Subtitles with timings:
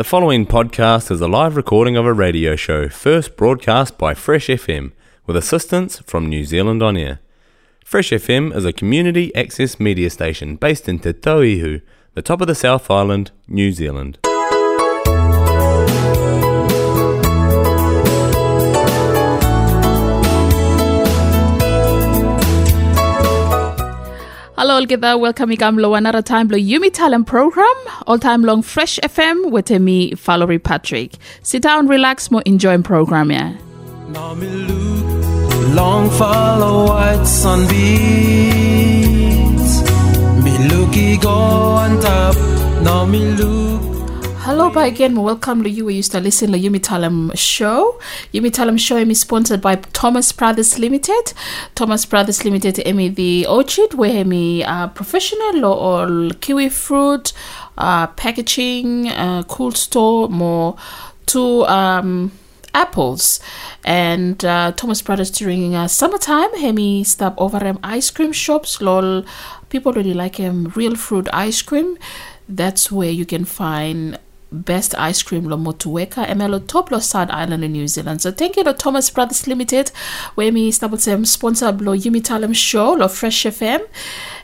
[0.00, 4.46] The following podcast is a live recording of a radio show first broadcast by Fresh
[4.46, 4.92] FM
[5.26, 7.20] with assistance from New Zealand On Air.
[7.84, 11.82] Fresh FM is a community access media station based in Te Tauihu,
[12.14, 14.18] the top of the South Island, New Zealand.
[24.60, 27.74] Hello all together, welcome Igamlo another time lo Yumi Talent program,
[28.06, 31.14] all time long Fresh FM with me, Valerie Patrick.
[31.42, 33.56] Sit down, relax, more enjoying program yeah.
[35.72, 37.70] Long follow white sunbeams.
[40.44, 42.36] Me looky go on top.
[42.82, 43.69] Now me look.
[44.42, 45.20] Hello, bye again.
[45.20, 45.84] Welcome to you.
[45.84, 48.00] We used to listen to Yumi Talam show.
[48.32, 51.34] Yumi Talam show is sponsored by Thomas Brothers Limited.
[51.74, 57.34] Thomas Brothers Limited, Emi the orchard where me uh, professional or kiwi fruit,
[57.76, 60.74] uh, packaging, uh, cool store, more
[61.26, 62.32] to um,
[62.72, 63.40] apples
[63.84, 66.54] and uh, Thomas Brothers during uh, summertime.
[66.56, 68.80] Hemi stop over them ice cream shops.
[68.80, 69.22] Lol,
[69.68, 70.72] people really like him.
[70.74, 71.98] Real fruit ice cream.
[72.48, 74.18] That's where you can find
[74.52, 78.22] best ice cream lo Motueka emelo top lo South Island in New Zealand.
[78.22, 79.90] So thank you to Thomas Brothers Limited
[80.34, 83.80] where me stable them sponsor lo Yumi Talem show lo Fresh FM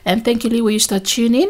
[0.05, 1.49] and thank you Lee we used to tune in.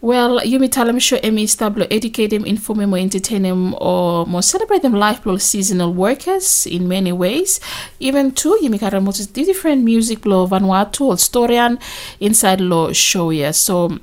[0.00, 4.42] Well, Yumi Talem show emi stable educate them, inform them, or entertain them, or more
[4.42, 7.58] celebrate them life lo seasonal workers in many ways.
[8.00, 11.80] Even too, Yumi Karam different music lo Vanuatu or Storian
[12.20, 13.52] inside lo show yeah.
[13.52, 13.98] So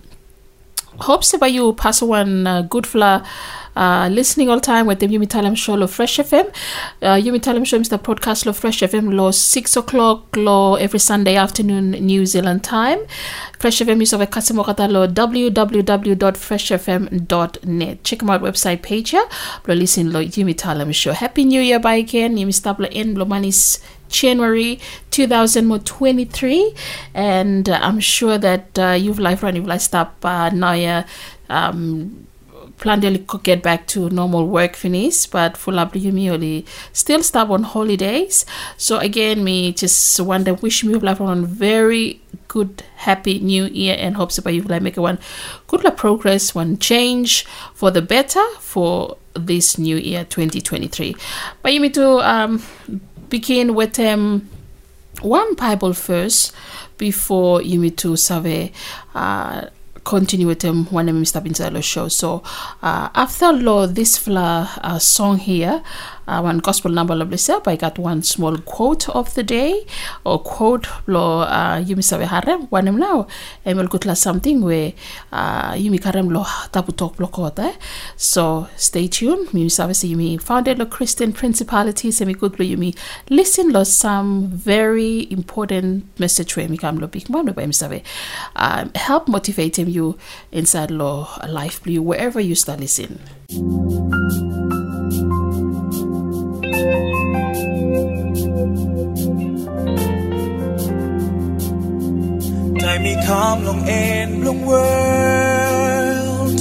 [1.01, 3.23] hopes about you pass one uh, good fla
[3.81, 6.47] uh, listening all time with the Yumi Talam show lo Fresh FM.
[7.01, 10.99] Uh, Yumi Talam show is the podcast lo Fresh FM lo 6 o'clock lo every
[10.99, 12.99] Sunday afternoon New Zealand time.
[13.57, 18.03] Fresh FM is over kasimo kata lo www.freshfm.net.
[18.03, 19.25] Check out website page here.
[19.67, 21.13] Lo listen lo Yumi Talam show.
[21.13, 22.37] Happy New Year by again.
[22.37, 24.77] Yumi stablo in lo manis January
[25.09, 26.73] 2023
[27.13, 31.05] and uh, I'm sure that uh, you've life run you've life stop uh, now
[31.49, 32.27] um
[32.81, 38.45] plan to get back to normal work finish but me only still stop on holidays
[38.75, 42.19] so again me just want to wish me life on very
[42.49, 45.17] good happy new year and hopes about you like make a one
[45.67, 51.15] good luck progress one change for the better for this new year 2023
[51.61, 52.61] but you need to um
[53.31, 54.47] begin with um,
[55.21, 56.53] one Bible first
[56.99, 58.71] before you need to survey.
[59.15, 59.67] Uh,
[60.03, 62.07] continue with them when I'm step inside show.
[62.07, 62.43] So
[62.81, 65.83] uh, after law, this fla, uh, song here,
[66.27, 69.85] uh, one gospel number lovely self, I got one small quote of the day
[70.23, 73.27] or quote lo uh, yumi sawe harem wanem lao
[73.65, 74.93] emel kutla something where
[75.31, 77.73] uh, yumi karem lo tapu talk lo kota.
[78.15, 79.49] So stay tuned.
[79.49, 82.95] Yumi sawe si yumi founded lo Christian principality semi good lo yumi
[83.29, 87.75] listen lo some very important message where yumi kam lo big man lo ba yumi
[87.75, 88.01] sawe
[88.55, 90.17] um, help motivate him you
[90.51, 93.19] inside lo life blue wherever you start listening.
[102.81, 106.59] Time me come long and long world.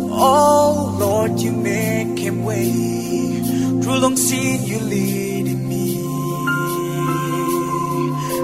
[0.00, 2.72] Oh Lord, you make him way.
[3.82, 6.00] Through long sea you leading me.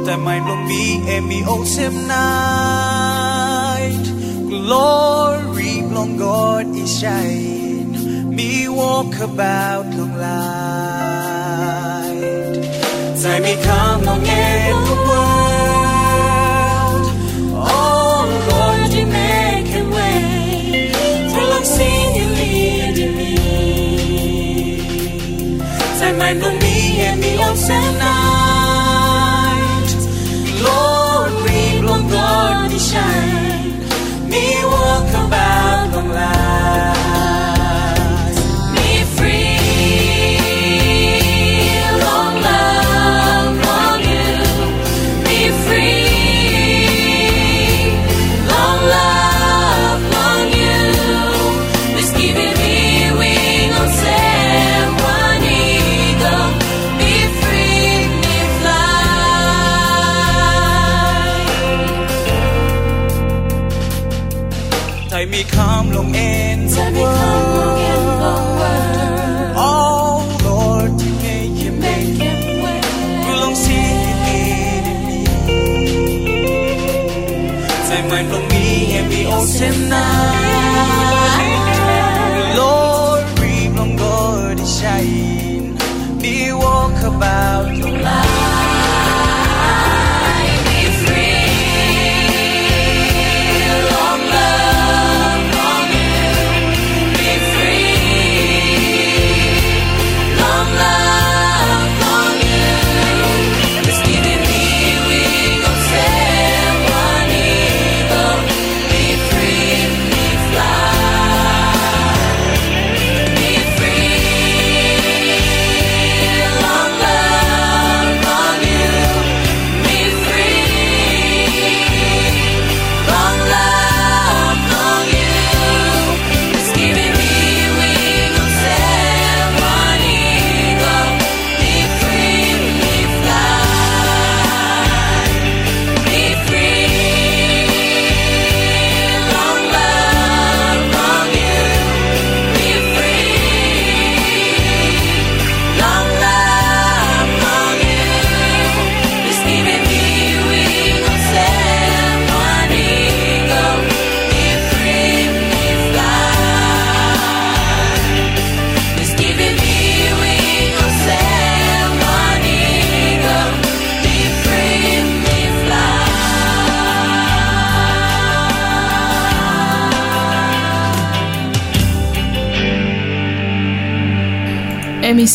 [0.05, 0.85] Time mind long me
[1.17, 4.05] and me awesome night.
[4.49, 7.78] Glory long God is shine.
[8.39, 10.29] Me walk about long light.
[13.21, 15.18] Time me come long and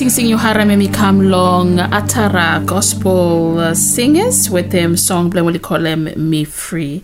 [0.03, 5.61] Sing Sing Yohara Emi come long Atara gospel uh, singers with them song blame what
[5.61, 7.01] call them Me Free.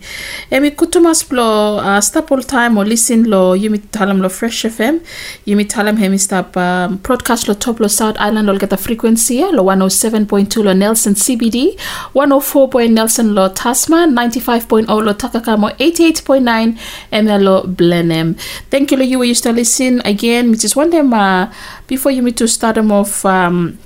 [0.50, 5.00] Emi kutumas blo uh, stop all time or listen lo yumi talam lo Fresh FM.
[5.46, 9.38] Yumi talam hemi stop um, broadcast lo top lo South Island lo get a frequency
[9.52, 11.76] lo 107.2 lo Nelson CBD,
[12.14, 12.88] 104.
[12.88, 16.76] Nelson lo Tasman 95.0 lo Takakamo, 88.9
[17.12, 18.34] ML lo Blenheim.
[18.70, 20.56] Thank you lo you used to listen again.
[20.90, 21.52] Them uh,
[21.86, 23.78] before you meet to start them off um,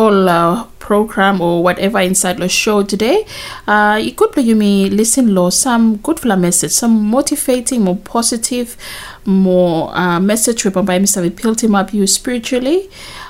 [0.00, 3.26] all uh, program or whatever inside the show today
[3.66, 8.78] uh, you could you may listen lo some good message some motivating more positive
[9.26, 11.20] more uh, message where Baba Mr.
[11.20, 12.88] We built him up you spiritually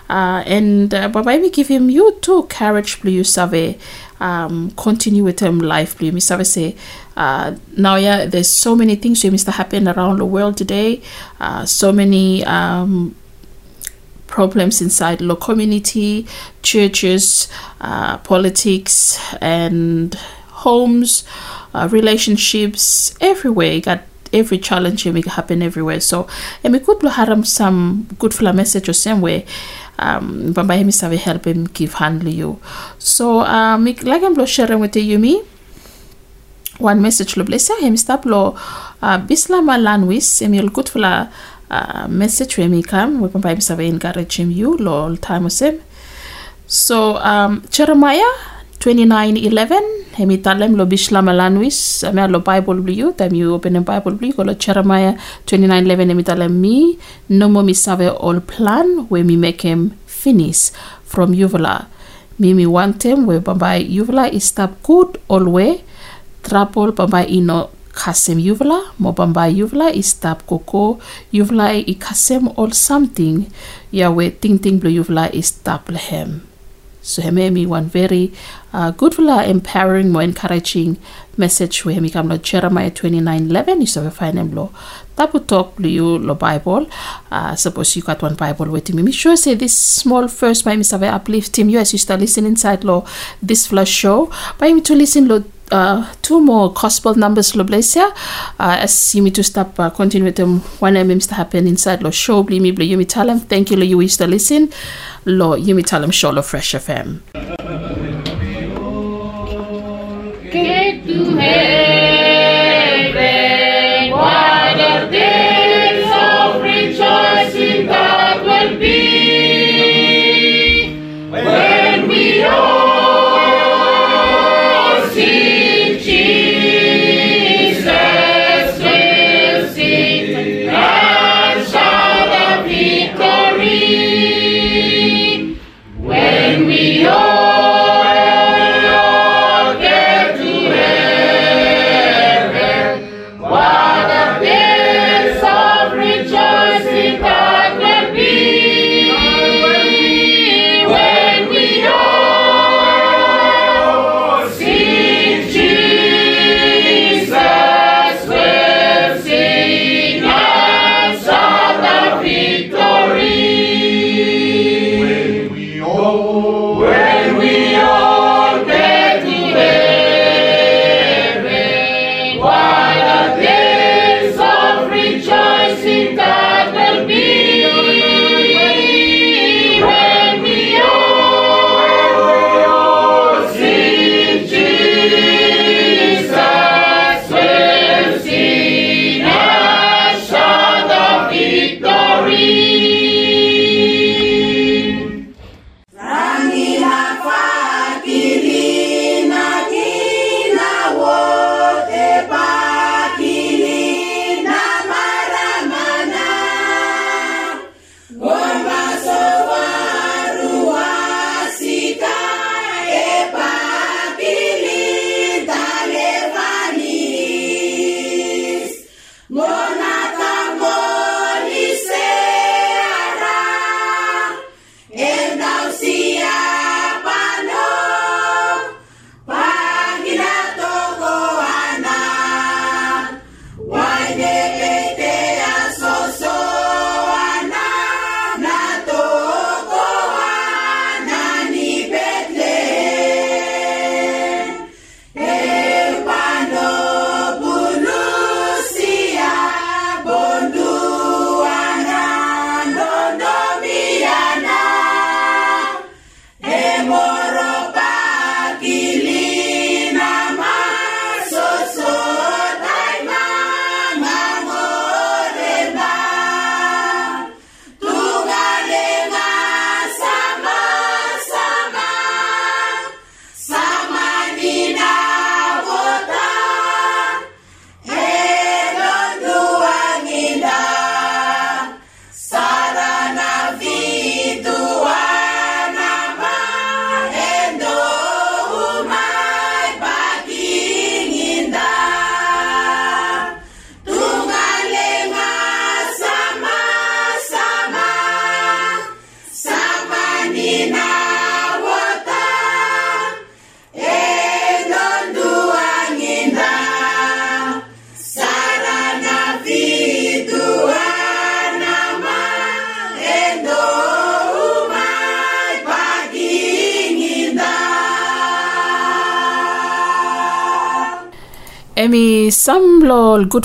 [0.09, 3.77] uh, and uh, Baba we give him you too courage you survey
[4.21, 6.47] um, continue with him life please Mr.
[6.47, 6.77] say
[7.17, 9.53] uh, now yeah there's so many things you Mr.
[9.53, 11.03] happen around the world today
[11.41, 13.17] uh, so many um,
[14.31, 16.27] problems inside local community,
[16.63, 17.49] churches,
[17.81, 20.15] uh, politics, and
[20.65, 21.25] homes,
[21.75, 23.73] uh, relationships, everywhere.
[23.73, 26.01] You got every challenge make happen everywhere.
[26.01, 26.29] So,
[26.63, 29.45] and we could have some good for message or same way.
[29.99, 32.59] Um, Bamba hemi save help him give handle you.
[32.99, 35.43] So, um, like I'm sharing with you, me
[36.79, 38.57] one message lo blessa hemi stop lo
[39.03, 41.29] uh, bisla malanwis emi good for
[42.09, 45.79] message we mi kam we pampa mi save encourage him you lol time osem
[46.67, 48.35] so um Jeremiah
[48.81, 51.79] 29:11 hemi talem lo bishla malanwis
[52.09, 55.15] ame lo bible blue time you open the bible blue ko lo Jeremiah
[55.47, 56.77] 29:11 hemi talem mi
[57.29, 60.63] no mo mi save all plan we mi make him finish
[61.13, 61.87] from Yuvala
[62.41, 65.85] mi mi want him we pampa Yuvala is stop good all way.
[66.43, 70.99] Trouble pampa ino kasem yuvla mobamba yuvla istap koko
[71.33, 73.47] yuvla i kasem all something
[73.93, 76.41] yawe ting ting blue yuvla istap lehem.
[77.03, 78.33] So heme mi one very
[78.75, 80.99] uh, good vla empowering more encouraging
[81.39, 84.71] message we hemi kam lo Jeremiah 29:11 is find him lo.
[85.17, 86.87] Tapu talk blue lo Bible.
[87.31, 90.77] Uh, suppose you got one Bible with me me sure say this small first by
[90.83, 91.71] save uplift him.
[91.71, 93.05] You as you start listening inside lo
[93.43, 94.31] this flash show.
[94.59, 98.07] By me to listen lo uh, two more gospel numbers lo blessia
[98.59, 102.03] uh, as you me to stop uh, continue with them one MM to happen inside
[102.03, 102.43] lo show.
[102.43, 104.71] Bli mi bli you me tell them thank you lo you wish to listen.
[105.25, 107.21] Lo you me tell them show lo fresh FM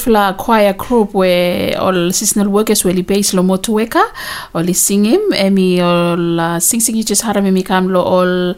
[0.01, 4.03] fla choir group where all seasonal workers will be base lo Motueka
[4.53, 5.21] or sing him.
[5.31, 8.55] Emi all uh, sing sing just haram emi kam lo all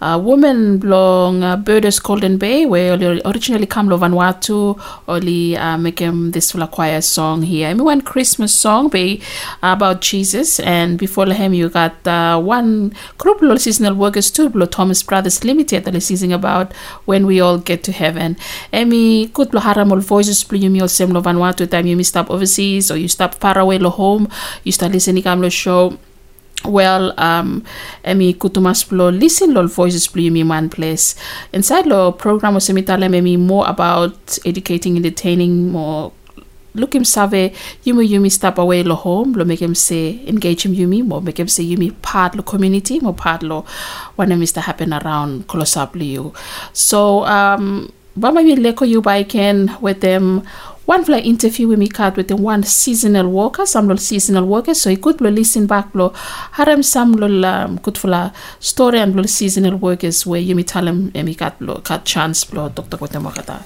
[0.00, 4.78] uh, women long uh, Birders Golden Bay where originally come lo Vanuatu
[5.08, 7.68] oli uh, make him this fla choir song here.
[7.68, 9.20] Emi one Christmas song be
[9.62, 14.66] about Jesus and before him you got uh, one group lo seasonal workers too lo
[14.66, 16.72] Thomas Brothers Limited that is singing about
[17.04, 18.36] when we all get to heaven.
[18.72, 22.90] Emi kut lo haram ol voices yumi ol sem lo Vanuatu time you stop overseas
[22.90, 24.28] or you stop far away lo home
[24.64, 25.98] you start listening kam lo show
[26.64, 27.62] well um
[28.04, 31.14] emi kutumas plo listen lo voices plo yumi one place.
[31.52, 36.12] Inside lo program o semitala emi more about educating entertaining more
[36.74, 37.52] look him save
[37.84, 41.38] yumi yumi step away lo home lo make him say engage him yumi mo make
[41.38, 43.64] him say yumi part lo community mo part lo
[44.16, 46.32] when mr happen around close up you
[46.72, 49.22] so um bama leko you by
[49.80, 50.42] with them
[50.88, 54.80] one fly interview with me cut with the one seasonal worker some little seasonal workers
[54.80, 56.08] so could blow listen back blow
[56.58, 60.88] harem some little um, good fla story and little seasonal workers where you me tell
[60.88, 63.62] him and me cut blow cut chance blow dr Kotemakata.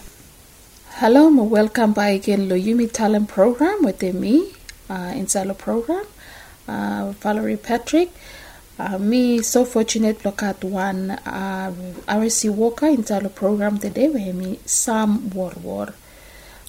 [0.96, 4.52] Hello, mo welcome by again lo Yumi Talent program with me
[4.90, 6.04] uh, inside the program.
[6.66, 8.10] Uh, Valerie Patrick.
[8.80, 11.72] Uh, me so fortunate look at one uh,
[12.08, 15.52] RSE worker inside the program today where me Sam War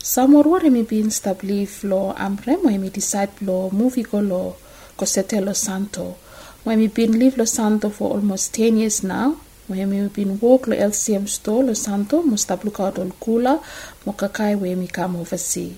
[0.03, 0.05] War.
[0.05, 4.55] Sam War War me being established lo amre mo me decide lo movie go lo
[4.97, 6.17] Cosete Lo Santo.
[6.65, 9.37] When me been Lo Santo for almost 10 years now.
[9.67, 13.63] When me been walk lo LCM store Lo Santo out all kula
[14.05, 15.73] mo kakai where me come oversee.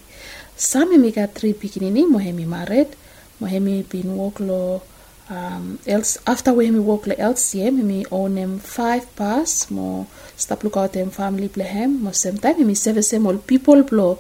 [0.56, 2.96] Sam me got three pikinini mo me married.
[3.40, 4.82] Mo me been walk lo
[5.30, 10.64] um, else after we me work le LCM me own them five pass mo stop
[10.64, 14.20] look out them family blehem mo same time me service them all people blow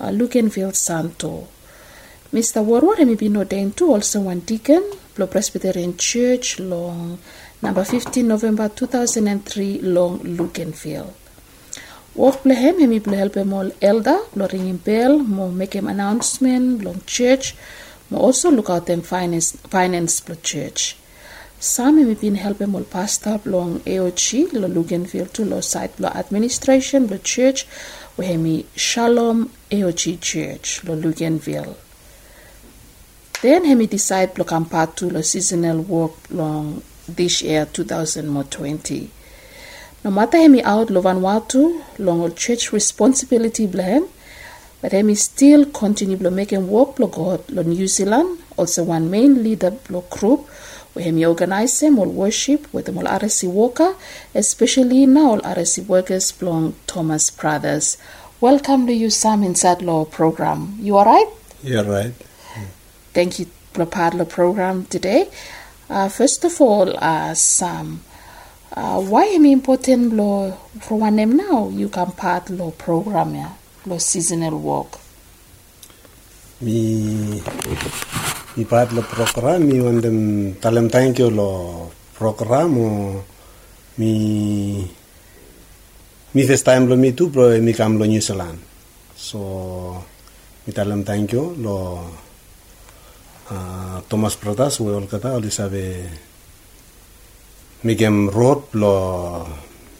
[0.00, 0.10] uh,
[0.72, 1.48] Santo
[2.32, 2.64] Mr.
[2.64, 4.82] Warwar me been ordained to also one deacon
[5.14, 7.18] blow Presbyterian Church long
[7.62, 11.12] number 15 November 2003 long Luganville
[12.14, 16.82] Work blehem me blow help him all elder blow ringing bell mo make him announcement
[16.82, 17.54] long church
[18.12, 20.96] also look at them finance finance the church.
[22.20, 27.66] Been helping all pastor long AOG lo Luganville to lo site lo administration lo church
[28.16, 31.74] where me Shalom AOG church lo Luganville.
[33.42, 39.10] Then he me decide lo come part to lo seasonal work long this year 2020.
[40.04, 44.06] No matter he me out lo Vanuatu church responsibility blame
[44.86, 49.42] but Emi still continue to making work for God lo New Zealand, also one main
[49.42, 50.46] leader lo group
[50.94, 53.96] where Emi organize them all worship with them all RSE worker,
[54.32, 57.96] especially now all RSE workers belong Thomas Brothers.
[58.40, 60.76] Welcome to you Sam inside law program.
[60.78, 61.30] You alright?
[61.64, 62.14] You're right.
[63.12, 65.28] Thank you for part of the program today.
[65.90, 68.02] Uh, first of all, uh, Sam,
[68.70, 73.50] uh, why am important lo for one name now you can part lo program yeah?
[73.86, 74.98] Lo seasonal work.
[76.58, 77.40] Mi
[78.56, 80.54] mi part lo program mi wandem
[81.28, 82.72] lo program
[84.00, 84.12] mi
[86.32, 88.58] mi first time lo mi tu pro mi lo New.
[89.14, 89.40] So
[90.64, 90.72] mi
[91.32, 91.76] you lo
[93.50, 95.82] uh, Thomas Protas we all kata oli sabe
[97.84, 97.94] mi
[98.32, 98.94] road lo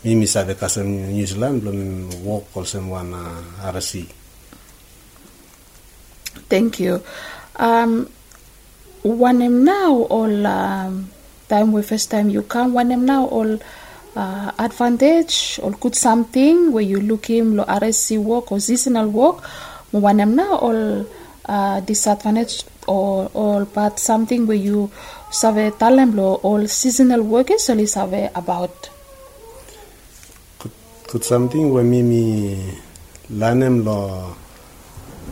[0.07, 1.63] New Zealand.
[6.49, 7.03] Thank you.
[7.57, 8.09] Um,
[9.05, 11.11] am now all um,
[11.49, 13.59] time we first time you come am now all
[14.15, 19.43] uh, advantage or good something where you look him lo RSE work or seasonal work
[19.93, 21.07] am now all
[21.47, 24.89] uh, disadvantage or all but something where you
[25.31, 28.91] save talent lo all seasonal workers only save about
[31.07, 32.59] Kut something we mimi
[33.31, 34.35] lanem lo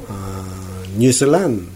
[0.09, 1.67] uh, New Zealand.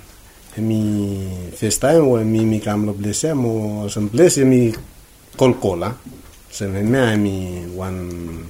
[0.58, 4.70] Mi first time we mimi kam lo blese mo sem blese mi
[5.36, 5.90] kol kola
[6.50, 8.46] sem me mi one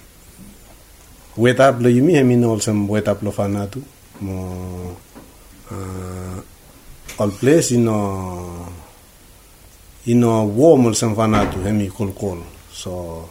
[1.37, 3.81] wet up lo yumi mi no sem wet up lo fanatu.
[4.21, 4.37] Mo
[5.71, 6.41] uh,
[7.21, 8.69] all place ino
[10.07, 12.41] ino warm sem fanatu hemi kol kol
[12.73, 13.29] so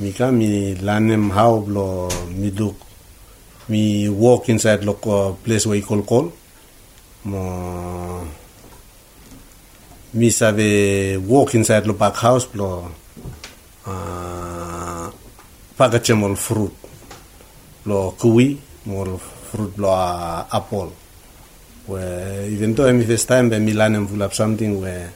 [0.00, 2.76] mi ka mi lanem how lo mi look
[3.68, 4.94] mi walk inside lo
[5.44, 6.32] place where kol call.
[7.24, 7.42] mo
[10.14, 12.90] mi save walk inside lo back house lo
[13.86, 15.06] uh,
[15.76, 16.74] pagachemol fruit
[17.86, 20.92] lo kui more fruit blow uh, apple.
[21.86, 25.12] Where even though mi first time mi learn and pull up something where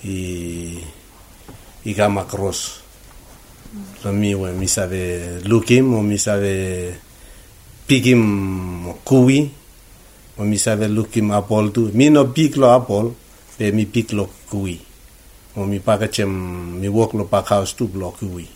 [0.00, 0.82] he
[1.84, 2.87] he come across.
[4.02, 6.94] So me where mi save look him or mi save
[7.86, 9.50] pick him kui
[10.38, 11.90] or mi save look him apple too.
[11.92, 13.16] Mi no pick lo apple,
[13.58, 14.80] but mi pick lo kui.
[15.56, 18.48] Or mi pakachem mi work lo pack house too block kui.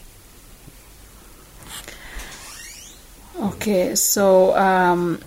[3.42, 5.18] Okay, so um,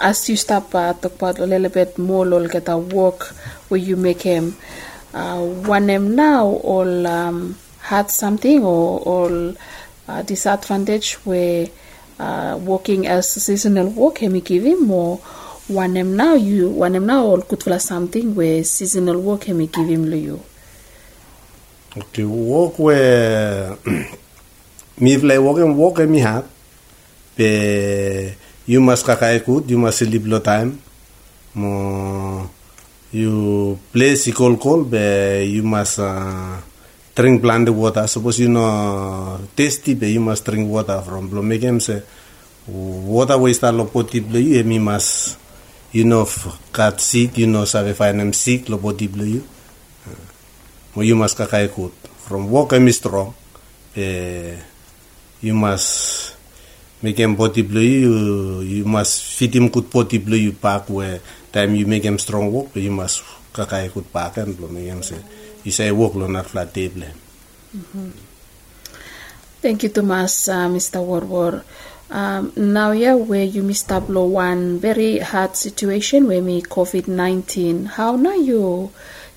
[0.00, 3.26] as you stop uh, talk about a little bit more, lol, get a work
[3.68, 4.56] where you make him
[5.12, 7.54] uh, one him now or um,
[7.88, 9.54] had something or or
[10.08, 11.66] uh, disadvantage where
[12.18, 14.18] uh, working as seasonal work
[14.64, 15.20] him or
[15.68, 20.40] now you now or could for something where seasonal work him give him you.
[21.96, 23.76] Okay, work where
[25.00, 26.20] mi vlei work and work mi.
[27.36, 28.34] Pe
[28.66, 30.78] you must kakaikut, you must sleep lo time.
[31.54, 32.50] Mo
[33.12, 36.60] you play sikol kol, be you must uh,
[37.18, 38.06] drink plant water.
[38.06, 41.42] Suppose you know tasty, be you must drink water from blo.
[41.42, 42.02] Make him say
[42.70, 45.36] water waste lo poti blo you, mi must
[45.90, 46.22] you know
[46.70, 49.42] cut sick, you know save find them sick lo poti blo you.
[50.94, 51.90] Mo you must kakaikut.
[52.30, 53.34] From work I'm strong.
[53.94, 54.54] Pe
[55.40, 56.34] you must
[57.02, 61.20] make him body blue you you must fit him good body blue you pack where
[61.52, 63.22] time you make him strong work you must
[63.54, 65.18] kakai good pack and blow make him say
[66.14, 67.04] lo not flat table
[69.60, 71.02] Thank you, Thomas, uh, Mr.
[71.02, 71.64] Warwar.
[72.10, 77.86] Um, now, yeah, where you up lo one very hard situation where me COVID nineteen.
[77.86, 78.92] How now you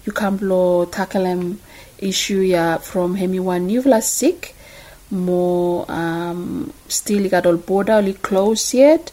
[0.05, 1.59] you can blow tackle them
[1.97, 4.55] issue yeah from hemi one you sick
[5.11, 9.11] more um, still got all border only closed yet.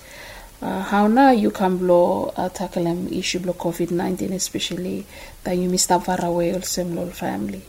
[0.61, 5.07] Uh, how now you can blow uh, tackle them issue blow COVID nineteen especially
[5.44, 7.62] that you missed far away also in family.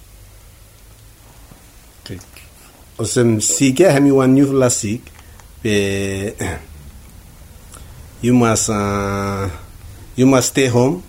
[2.98, 5.02] Osem sick yeah hemi one you la sick
[5.62, 6.34] pe
[8.22, 9.48] you must uh,
[10.16, 11.04] you must stay home.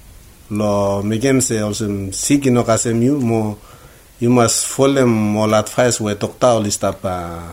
[0.51, 3.57] Lo megem se also sick no kasem you mo
[4.21, 7.49] you must follow them all advice where doctor only stop uh,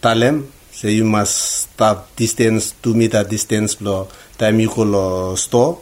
[0.00, 5.80] talem so you must stop distance two meter distance lo time you go lo store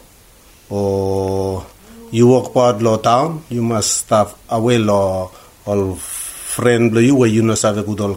[0.71, 1.67] or
[2.15, 5.27] you walk part lo town you must stop away lo
[5.67, 8.15] all friend lo you where you know save good all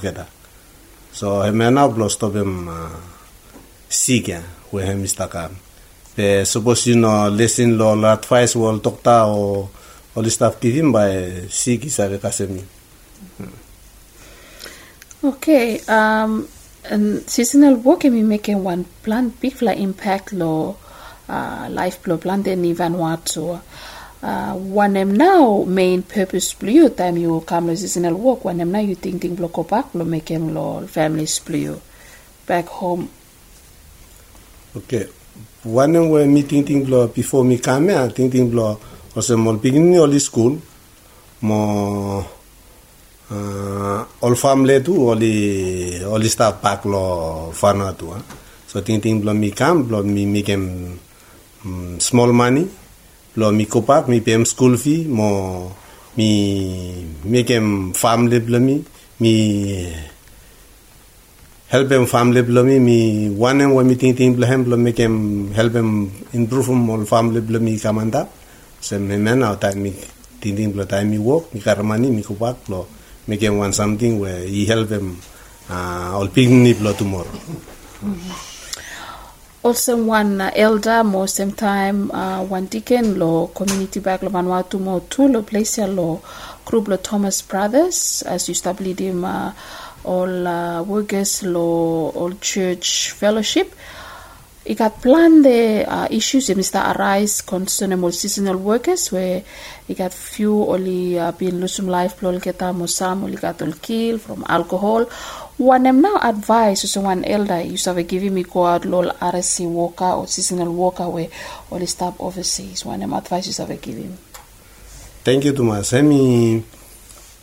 [1.11, 2.93] so hemena blo stop him uh,
[4.05, 5.57] yeah, where him istakam
[6.13, 9.65] pe suppose you know listen lo lo advice wall doctor or
[10.13, 11.09] all the stuff given by
[11.49, 12.61] sick is a kasemi
[15.23, 16.47] Okay, um,
[16.89, 20.76] and seasonal work can be making one plant big fly impact law
[21.30, 23.62] uh, life blow plant in Vanuatu.
[24.21, 28.95] Uh, one them now main purpose blue time you come seasonal work them now you
[28.95, 31.80] thinking blow go back make him law families blue
[32.47, 33.08] back home.
[34.76, 35.06] okay
[35.63, 38.80] one when me thinking blo before me come here thinking blo
[39.13, 40.60] was a more beginning the school
[41.41, 42.26] mo
[43.31, 48.21] uh, all family tu all the all the staff back lo fana tu ah.
[48.67, 50.97] so thinking blo me come blo me make him
[51.65, 52.67] um, small money
[53.35, 55.71] blo me go back me pay him school fee mo
[56.17, 58.75] me make him family blo me
[59.19, 59.33] me
[61.67, 62.97] help him family blo me me
[63.29, 67.03] one him when me thinking blo him blo make him help him improve him all
[67.03, 68.21] family blo me kamanda
[68.79, 69.91] so me man out time me
[70.39, 72.87] thinking blo time me work me kar money me go back blo
[73.27, 75.17] make him want something where he help him
[75.69, 77.31] uh, all picnic blo tomorrow
[79.63, 84.79] Also one uh, elder mo same time uh, one deacon lo community back lo Vanuatu
[84.79, 86.21] mo two lo place lo
[86.63, 89.51] group lo Thomas Brothers as you start him uh,
[90.05, 93.73] all uh, workers lo all church fellowship.
[94.75, 96.84] Got planned the uh, issues that Mr.
[96.95, 99.41] arise concerning more seasonal workers where
[99.88, 103.71] it got few only uh, been losing life blow kita mo some only got all
[103.71, 105.06] kill from alcohol.
[105.56, 109.71] One am now advice so one elder to have giving me go out lol RSE
[109.71, 111.30] worker or seasonal worker where
[111.71, 112.84] only stop overseas.
[112.84, 114.17] One am advice to have giving.
[115.23, 115.93] Thank you, Thomas.
[115.93, 116.62] Emi,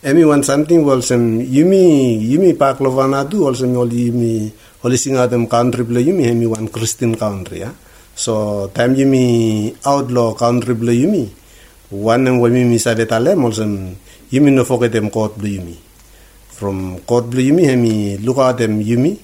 [0.04, 4.52] emi want something well sem yumi yumi pak lovana do also yumi
[4.84, 7.72] oli singa them country blo yumi emi one Christian country ya.
[8.14, 11.32] So time yumi outlaw country blo yumi
[11.90, 13.96] one and wami mi sabe talem also mm,
[14.30, 15.76] yumi no forget them court blo yumi.
[16.52, 19.18] From court blo yumi emi look at them yumi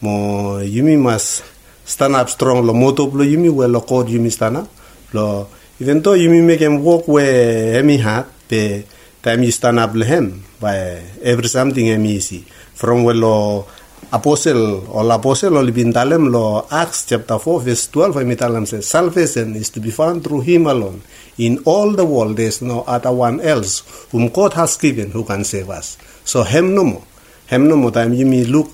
[0.00, 1.44] mo yumi must
[1.84, 4.68] stand up strong lo moto lo yumi we lo code yumi stand up
[5.12, 5.46] lo
[5.80, 8.82] even though yumi make him walk where hemi hat pe
[9.22, 13.66] time you stand up him by every something hemi easy from where lo
[14.10, 19.70] apostle or apostle or libintalem lo acts chapter 4 verse 12 hemi says salvation is
[19.70, 21.00] to be found through him alone.
[21.38, 25.24] In all the world there is no other one else whom God has given who
[25.24, 25.96] can save us.
[26.24, 27.04] So hem no more.
[27.46, 27.90] Hem no more.
[27.90, 28.68] Time yumi look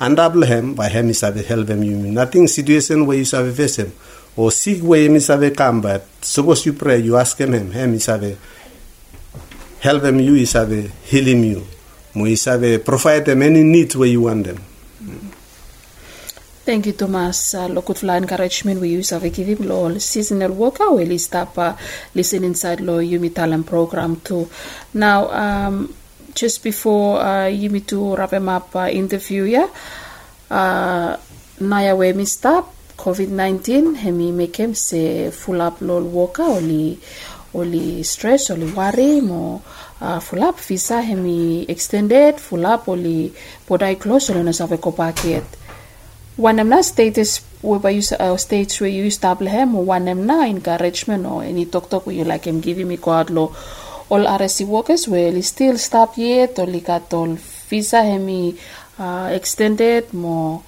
[0.00, 3.92] andable hem by hem isabe help him you nothing situation where you sabe face him
[4.36, 7.94] or sick way him isabe come but suppose you pray you ask him him hem
[7.94, 8.36] isabe
[9.80, 11.62] help him you isabe heal him you
[12.14, 14.60] mo isabe provide them any needs where you want them
[16.64, 17.52] Thank you, Thomas.
[17.52, 21.76] Uh, Lokut Fly encouragement we use of give him law seasonal worker will stop uh,
[22.14, 24.48] listen inside law Yumi Talent program too.
[24.94, 25.92] Now, um,
[26.34, 29.68] just before uh, Yumi to wrap him up uh, interview, yeah,
[30.50, 31.18] uh,
[31.60, 32.72] we mi stop.
[32.96, 36.98] COVID-19 hemi make him say full up lol worker only
[37.52, 39.60] only stress only worry mo
[40.00, 43.32] full up visa hemi extended full up only
[43.68, 45.44] podai close only na sa ko paket.
[46.38, 51.24] Wanem na status where you uh, states where you stable him or wanem na encouragement
[51.26, 53.54] or any talk talk where you like him giving me God lo
[54.10, 57.38] all RSC workers will still stop yet or likat all
[57.70, 58.56] visa hemi
[58.98, 60.62] uh, extended mo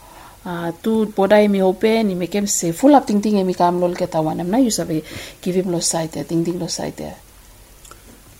[0.46, 3.94] uh, tu boda mi open ni mekem se full up ting ting mi kam lol
[3.94, 5.02] ke tawanam na you sabe
[5.42, 7.10] give him lo site ting ting lo site.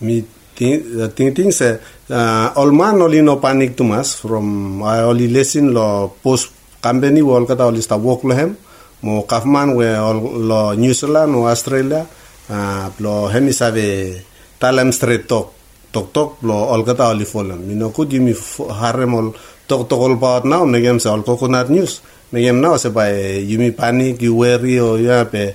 [0.01, 0.23] Mi
[0.57, 0.81] ting
[1.13, 1.77] ting ting se
[2.09, 6.49] uh, all man only no panic too much from I only listen lo post
[6.81, 8.57] company wol kata only sta work lo hem.
[9.05, 12.01] Mo kafman we all lo New Zealand o Australia
[12.49, 14.17] uh, lo hemi sabe
[14.57, 15.53] talem straight talk
[15.93, 18.33] tok tok lo all kata only follow mi no could mi
[18.81, 19.29] harem all
[19.69, 22.01] tok tok all about now negem se all coconut news.
[22.33, 23.13] Negem now se by
[23.45, 25.53] yumi panic you worry o ya pe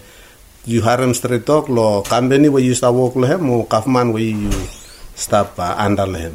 [0.64, 4.22] you harem straight talk lo company where you start work lo hem mo kafman where
[4.22, 4.46] you
[5.26, 6.34] stop uh, under him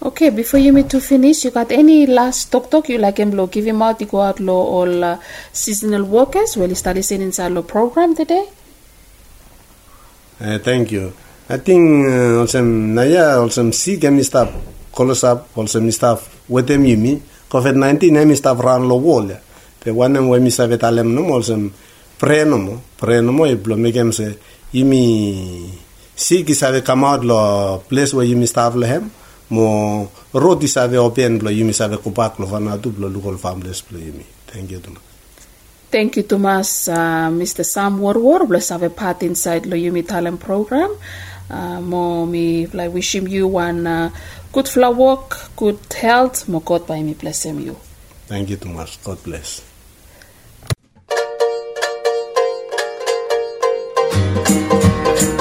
[0.00, 3.32] Okay, before you meet to finish, you got any last talk talk you like him
[3.36, 5.18] lo give him out, you go out lo all uh,
[5.52, 8.48] seasonal workers, well, start listening inside lo program today?
[10.40, 11.12] Uh, thank you.
[11.50, 14.48] I think uh, also naya also si kami staff
[14.94, 19.28] kolos up also mi staff with them yumi COVID 19 mi staff ran lo wall.
[19.84, 21.60] Pe wana mo mi staff etalem no mo also
[22.16, 24.32] pre no mo pre no mo e blo me kem se
[24.72, 25.68] yumi
[26.20, 27.38] si ki save come out lo
[27.88, 29.04] place where yumi staff le hem
[29.50, 29.66] mo
[30.34, 30.68] rodi
[31.06, 34.24] open blo yumi save kupak lo fana tu blo local families blo yumi.
[34.46, 34.96] Thank you too.
[35.90, 36.88] Thank you, Thomas.
[36.88, 37.64] Uh, Mr.
[37.64, 40.96] Sam Warwar, bless have a part inside Loyumi Talent Program.
[41.50, 44.10] Uh, mo me like wish him you one uh,
[44.52, 46.48] good flower work, good health.
[46.48, 47.74] Mo God by me bless him you.
[48.26, 49.02] Thank you much.
[49.02, 49.62] God bless.
[54.50, 55.39] Will I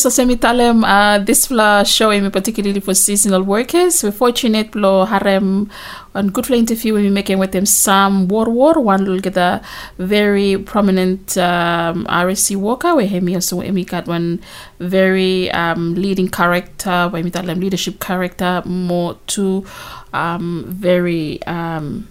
[0.00, 4.02] Yes, so semi talem uh, this fla show imi particularly for seasonal workers.
[4.02, 5.68] We're fortunate lo harem
[6.14, 9.36] on good fla interview we be making with them Sam War War one will get
[9.36, 9.60] a
[9.98, 14.40] very prominent um, RSE worker where him also imi got one
[14.78, 19.66] very um, leading character where imi talem leadership character more to
[20.14, 22.08] um, very um,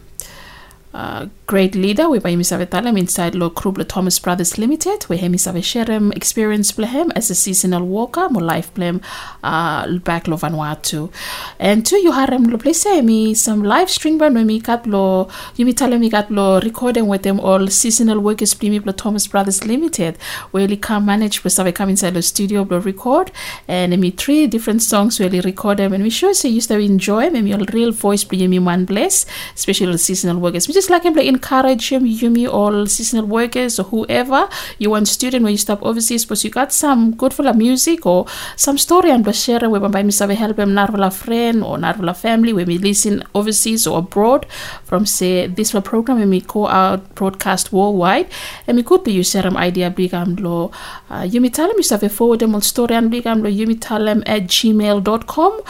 [0.93, 5.31] uh, great leader we by Misave Talem inside Lo Krubla Thomas Brothers Limited we have
[5.31, 9.01] Misave Sherem experience him as a seasonal worker mo life blem
[9.43, 11.11] uh, back lo Vanuatu
[11.57, 15.27] and two you harem lo place me some live stream ban when me kat lo
[15.55, 19.25] you me tell me kat lo recording with them all seasonal workers plimi lo Thomas
[19.25, 20.17] Brothers Limited.
[20.51, 23.31] Where they come manage we save come inside the studio lo record
[23.67, 25.93] and me three different songs where they record them.
[25.93, 29.25] And we sure say you still enjoy me your real voice me one bless
[29.55, 30.67] especially the seasonal workers.
[30.67, 34.41] We just like him like encourage him you me all seasonal workers or whoever
[34.77, 38.25] you want student when you stop overseas but you got some good for music or
[38.55, 42.53] some story and share where by me save help him narvala friend or narvala family.
[42.53, 44.45] When we listen overseas or abroad
[44.83, 48.27] from say this program when we call out broadcast worldwide
[48.67, 50.71] and we could be you share idea big am lo
[51.09, 53.43] uh, you me tell them you save a forward them on story and big am
[53.43, 55.61] lo you me tell them at gmail.com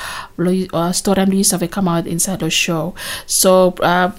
[0.73, 2.95] uh, story and you save come out inside the show.
[3.25, 4.11] So uh,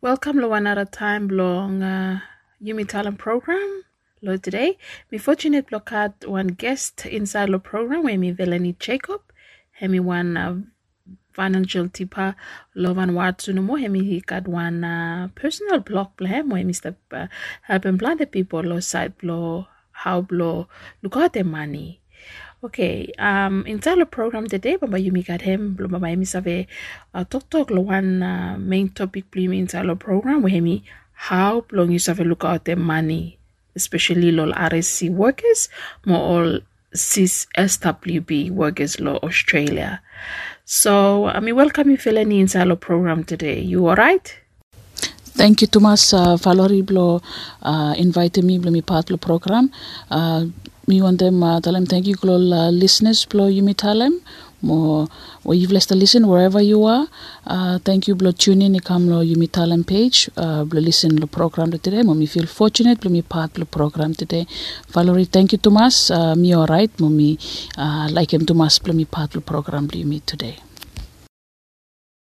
[0.00, 2.20] welcome lo another time long uh,
[2.62, 3.84] Yumi Talent program.
[4.20, 4.76] Lo today,
[5.12, 9.20] me fortunate block had one guest inside the program where me Velani Jacob,
[9.70, 10.56] hemi one uh,
[11.32, 12.34] financial tipper
[12.74, 16.96] Lovan Watsu no more hemi he got one uh, personal block plan where Mr.
[17.12, 17.28] Uh,
[17.62, 20.66] helping blind the people lo side blow how blow
[21.02, 22.00] look at the money.
[22.64, 26.66] Okay, um, inside the program today, Baba Yumi got him, Baba Yumi save
[27.14, 30.82] uh, talk talk one uh, main topic play me inside the program where me
[31.18, 33.38] how long you have a look at the money,
[33.74, 35.68] especially lol RSE workers,
[36.06, 36.60] more all
[36.94, 40.00] CIS SWP workers law Australia.
[40.64, 43.60] So I mean welcome you Felani inside the program today.
[43.60, 44.38] You alright?
[45.34, 46.14] Thank you, Thomas.
[46.14, 47.20] Uh, Valerie blo
[47.62, 47.94] uh,
[48.42, 49.70] me blo mi part blo program.
[50.10, 50.46] Uh,
[50.86, 54.20] mi want them uh, them thank you blo uh, listeners blo tell them
[54.62, 55.08] mo
[55.44, 57.06] or you've left to listen wherever you are.
[57.46, 61.16] Uh, thank you blo tune in come lo you mi talent page uh, blo listen
[61.16, 62.02] lo program today.
[62.02, 64.46] Mo mi feel fortunate blo mi part blo program today.
[64.88, 66.10] Valerie, thank you Thomas.
[66.10, 67.38] Uh, mi alright mo mi
[67.76, 70.58] uh, like him Thomas blo mi part blo program blo you mi today.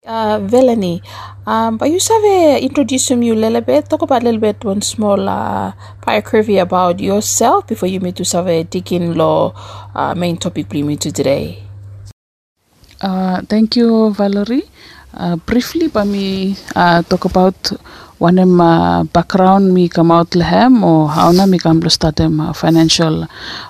[0.07, 1.01] Uh, Velani,
[1.45, 4.81] um, but you have introduce me a little bit, talk about a little bit, one
[4.81, 5.71] small uh,
[6.03, 8.65] biography about yourself before you meet to have a
[8.95, 9.53] in law
[9.93, 11.68] uh, main topic we meet to today.
[13.01, 14.63] Uh, thank you, Valerie.
[15.13, 17.71] Uh, briefly, by me uh, talk about
[18.19, 22.41] one of my background me come out lehem or how na me come start them
[22.41, 23.25] uh, financial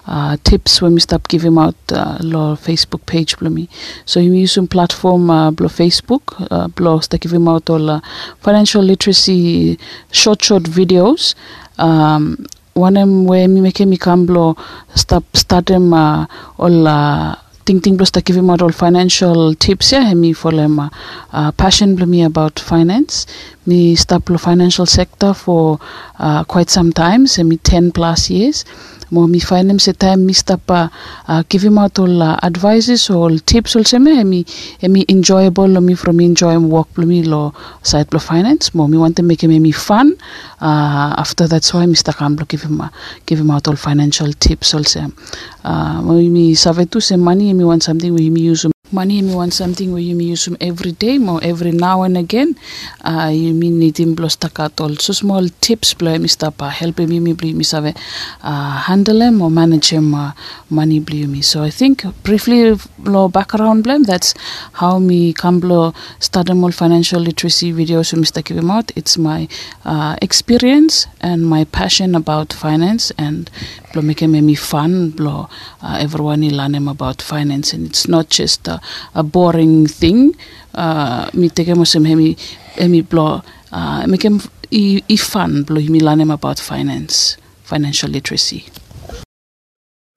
[0.08, 3.70] uh, tips when we start giving out uh, lo Facebook page blo me.
[4.06, 8.02] So you use some platform uh, blo Facebook uh, blo start giving out all uh,
[8.40, 9.78] financial literacy
[10.12, 11.36] short short videos.
[11.78, 14.58] Um, one of where me make me come blo
[14.96, 16.26] start start them uh,
[16.58, 17.36] all uh,
[17.70, 19.94] ting ting plus ta give him out all financial tips
[20.24, 23.28] me for them uh, passion blo me about finance.
[23.68, 23.96] Me
[24.26, 25.80] blo financial sector for
[26.18, 28.66] uh, quite some time so me 10 plus years
[29.12, 30.88] mi finance se time mi stop uh,
[31.28, 34.46] uh, give him out all uh, advices all tips all seme mi
[34.88, 37.54] mi enjoyable lo mi from enjoy work blo mi lo
[37.84, 40.16] side blo finance mo mi want to make him me fun
[40.62, 42.16] uh, after that's why Mr.
[42.16, 42.90] Campbell give him uh,
[43.26, 45.12] give him out all financial tips also
[45.64, 49.34] uh, mo mi save tu se money mi want something we mi use money mi
[49.36, 52.56] want something where you mi use them every day mo every now and again.
[53.02, 54.96] Uh, you mi need him blo stakat all.
[54.96, 57.96] So small tips blo mi stop uh, help me mi blo mi save
[58.44, 60.34] uh, handle them or manage him uh,
[60.70, 64.34] money blo mi so I think briefly blo background blame that's
[64.74, 68.70] how me come blo start all financial literacy videos with Mr.
[68.70, 69.48] Out it's my
[69.86, 73.50] uh, experience and my passion about finance and
[73.94, 75.50] blo make me fun blo
[75.82, 77.74] uh, everyone learn about finance.
[77.74, 78.68] And it's not just
[79.16, 80.36] a, boring thing
[80.76, 82.36] uh, mi take mo sem hemi
[82.76, 88.64] hemi blo uh, make him i, i fun blo mi learn about finance financial literacy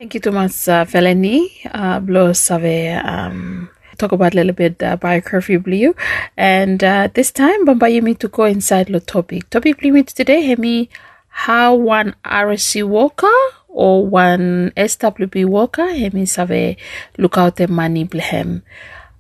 [0.02, 1.46] Thank you, Thomas uh, Feleni.
[1.70, 5.94] Uh, Save um, talk about a little bit uh, biography you.
[6.36, 9.48] And uh, this time, Bambayumi to go inside the topic.
[9.50, 10.90] Topic limit today, Hemi,
[11.28, 13.38] how one RSE worker
[13.72, 16.76] or one SWP worker, Hemi Save
[17.18, 18.62] look out the money blehem.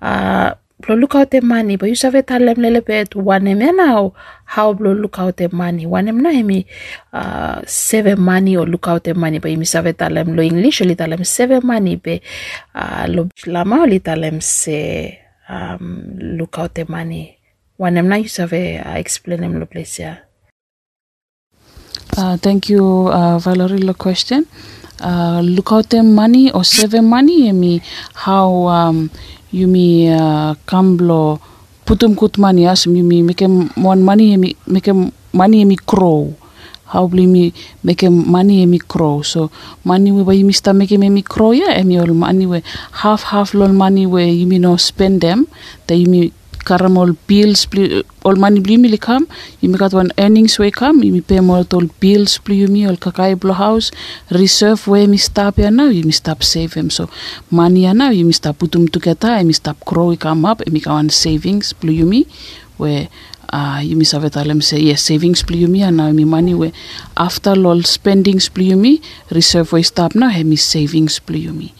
[0.00, 4.12] Uh, blo look out the money, but you save tell them little bit one now
[4.44, 5.86] how blo look out the money.
[5.86, 6.66] One na hemi
[7.12, 10.80] uh, save money or look out the money, but you save tell them lo English
[10.82, 12.20] or tell them save money be
[12.74, 17.38] uh, lo lama or tell them say um, look out the money.
[17.76, 20.18] One na you save uh, explain them lo place yeah.
[22.16, 24.46] Uh, thank you, uh, Valerie, the question.
[25.00, 27.80] Uh, look out them money or save money, me
[28.14, 29.10] how um,
[29.50, 31.40] you me uh, kamblo
[31.86, 33.40] putum kut money as me me make
[33.76, 34.88] one money me make
[35.32, 36.34] money me crow.
[36.84, 39.22] How bli me make money me crow.
[39.22, 39.50] So
[39.82, 43.72] money we me start make me crow yeah, em all money we half half lol
[43.72, 45.48] money we you me no spend them,
[45.86, 46.32] that you me
[46.64, 49.26] karam all bills pli all money bli mi likam
[49.60, 52.96] you me got one earnings we me pay more all bills pli you me all
[52.96, 53.90] kakai blo house
[54.30, 57.08] reserve we mi stop ya now you me stop save him so
[57.50, 60.94] money ya now you me stop putum together you me stop grow come up got
[60.94, 62.26] one savings you me
[62.76, 63.08] where
[63.52, 66.54] uh, you me save talem say yes savings pli you me and now me money
[66.54, 66.72] we
[67.16, 69.00] after all spendings pli you me
[69.30, 71.74] reserve we stop now he me savings pli you me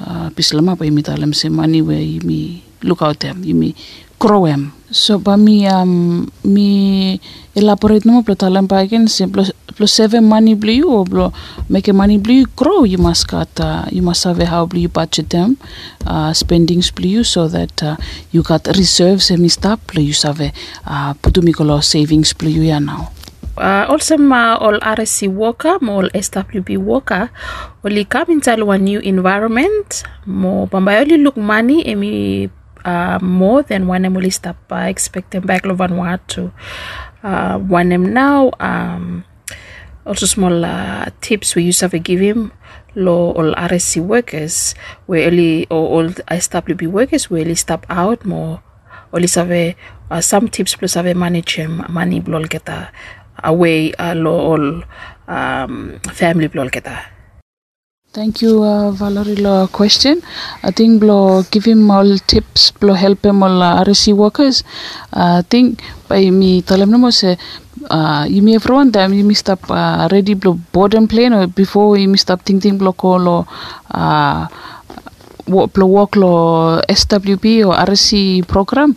[0.00, 3.74] uh, pislama pa me talem say money we me look out them you
[4.18, 4.72] them.
[4.90, 7.20] So ba mi um mi
[7.54, 9.42] elaborate no plo talam pa again se plo
[9.74, 11.32] plo save money blue you plo
[11.68, 12.84] make money blue you grow.
[12.84, 15.58] You must got uh, you must have how blue you budget them
[16.06, 17.96] uh, spendings blue you so that uh,
[18.30, 20.52] you got reserves and stop blue you save
[20.86, 23.10] uh, putumikolo savings blue you ya now.
[23.54, 27.30] Uh, also ma all RSE worker, mo all SWP worker,
[27.86, 32.50] only come into one new environment, mo bambayoli look money emi
[32.84, 36.52] uh, more than one em stop uh, expecting back lo Vanuatu.
[37.22, 39.24] Uh, one em now um,
[40.06, 42.52] also small uh, tips we used to give him
[42.94, 44.74] lo all RSE workers
[45.06, 48.62] we only or all SWP workers we only stop out more
[49.12, 49.74] only have
[50.10, 52.68] uh, some tips plus have a manage him money blol get
[53.42, 54.82] away uh, lo all
[55.26, 57.13] um, family blol geta
[58.14, 60.20] Thank you, uh, Valerie, lo question.
[60.62, 64.62] I think blo give him all tips, blo help him all uh, RSE workers.
[65.12, 67.36] Uh, I think by me tell him no say,
[67.90, 71.96] uh, you may everyone time you may stop uh, ready blo boarding plane or before
[71.98, 73.46] you may stop thinking blo call or
[73.90, 74.46] uh,
[75.48, 78.94] wo- blo work lo SWP or RSE program.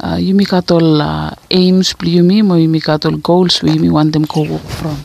[0.00, 3.64] Uh, you may got all uh, aims, you may, or you may got all goals
[3.64, 4.96] where you may want them to work from.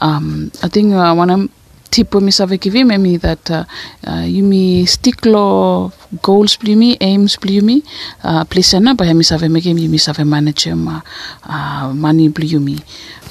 [0.00, 1.50] Um, I think uh, one of
[1.96, 3.64] tip mi save give him me that uh,
[4.10, 4.24] uh,
[6.28, 7.76] goals pli mi aims pli mi
[8.30, 8.44] uh,
[8.98, 9.04] ba
[10.34, 10.96] manage ma
[11.54, 11.88] uh,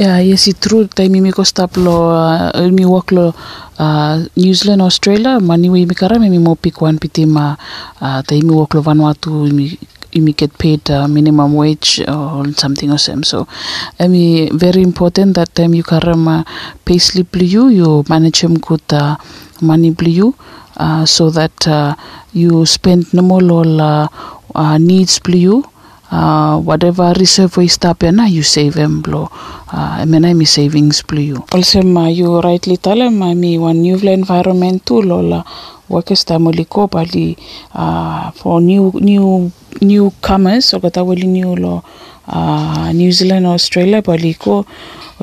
[0.01, 5.39] yeah yes it true mi uh, mi uh, New Zealand Australia
[5.76, 6.97] we mi kara mi mo pick one
[8.01, 9.78] uh, mi Vanuatu mi
[10.16, 13.24] you get paid uh, minimum wage or something or same.
[13.24, 13.47] So,
[13.99, 16.43] I mean, very important that time you karam uh,
[16.86, 19.18] payslip you, you manage them good uh,
[19.61, 20.36] money you,
[20.78, 21.95] uh, so that uh,
[22.34, 24.07] you spend no more all uh,
[24.55, 25.66] uh, needs you.
[26.11, 29.28] Uh, whatever reserve we stop na you save them blow
[29.74, 33.82] uh, I mean I'm savings blue also ma you rightly tell them I mean one
[33.82, 35.43] new environment too lola
[35.89, 37.38] workers oli pali
[37.75, 41.83] uh, for new new newcomers o kata wali new lo
[42.27, 44.65] uh, New Zealand Australia bali ko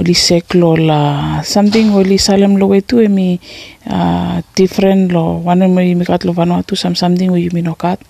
[0.01, 3.40] oli sek lo la something oli salam lo wetu emi
[3.86, 8.01] uh, different lo wana mo mi kat lo Vanuatu some something we mi no kat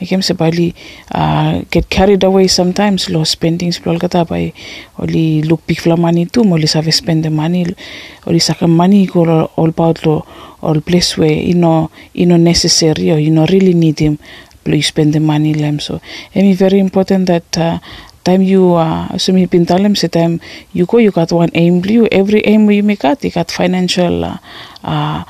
[0.00, 0.74] mi kem se bali
[1.14, 4.52] uh, get carried away sometimes lo spending splol kata bai
[4.98, 7.66] oli look big fla money tu mo li save spend the money
[8.26, 10.24] oli saka money ko lo all about lo
[10.64, 14.16] all place where you know you know necessary or you know really need him
[14.66, 15.78] please spend the money lem.
[15.78, 16.00] So
[16.34, 17.78] emi very important that uh,
[18.26, 20.34] time you uh, so mi pintalem se time
[20.76, 24.24] you go you got one aim blue every aim you make out you got financial
[24.24, 24.38] uh,
[24.82, 25.22] uh,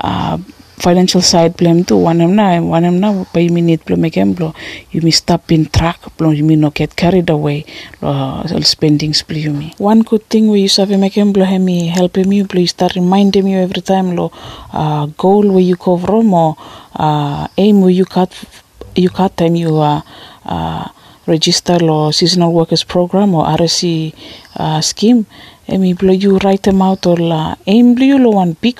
[0.00, 0.38] uh,
[0.76, 1.96] financial side blame too.
[1.96, 4.54] One em na one em na pa you minute blame again blo
[4.92, 7.64] you mi stop in track blo you mi no get carried away
[8.02, 11.88] uh, spendings blo you mi one good thing we use have make em blo hemi
[11.88, 14.30] help me you start reminding you every time lo
[14.72, 16.56] uh, goal where you go from or
[16.94, 18.30] uh, aim where you cut
[18.94, 20.00] you cut time you uh,
[20.44, 20.88] uh,
[21.26, 24.14] register lo seasonal workers program or RSE
[24.56, 25.26] uh, scheme.
[25.68, 28.78] Emi blo you write them out or la aim you lo one big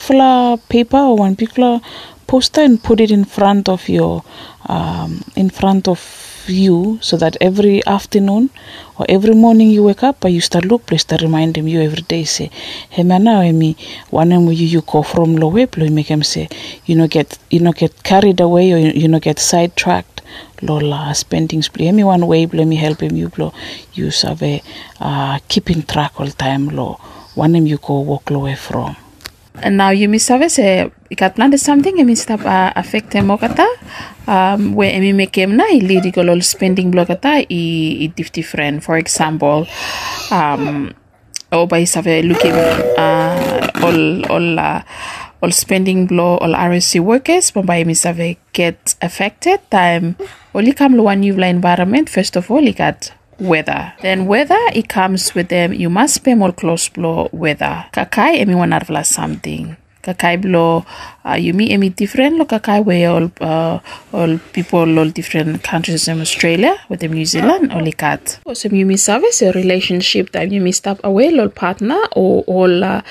[0.68, 1.80] paper or one big fla
[2.26, 4.22] poster and put it in front of your
[4.66, 8.50] um, in front of you so that every afternoon
[8.98, 12.02] or every morning you wake up you start look please start remind him you every
[12.02, 12.50] day say
[12.90, 13.76] hey man now eh, emi
[14.10, 16.48] one eh, em you you go from low way you make him say
[16.86, 20.12] you know get you know get carried away or you know get sidetracked.
[20.62, 23.52] Lola spendings play emi eh, one way let me help him you blow
[23.94, 24.62] you save
[25.00, 26.98] uh, keeping track all time lo
[27.34, 28.96] one em you go walk away from.
[29.62, 30.58] And now you miss service
[31.06, 33.66] eh, ikat plan de something emi stop uh, affect mo kata
[34.26, 37.62] um where emi make em na ili ko lol spending block kata i,
[38.02, 39.66] i dif different for example
[40.34, 40.90] um
[41.54, 42.54] o by save looking
[42.98, 44.82] uh all all uh,
[45.42, 50.18] all spending blow all RSE workers but by emi save get affected time
[50.54, 53.92] only come lo new environment first of all got weather.
[54.00, 55.72] Then weather it comes with them.
[55.72, 57.84] You must pay more close blow weather.
[57.92, 59.76] Kakai emi one arvla something.
[60.06, 60.86] Kakai blow
[61.26, 63.78] uh, you meet emi different lo kakai way all uh,
[64.12, 68.38] all people all different countries in Australia with them New Zealand only cat.
[68.54, 72.84] So you miss service a relationship that you miss stop away all partner or all
[72.84, 73.02] uh,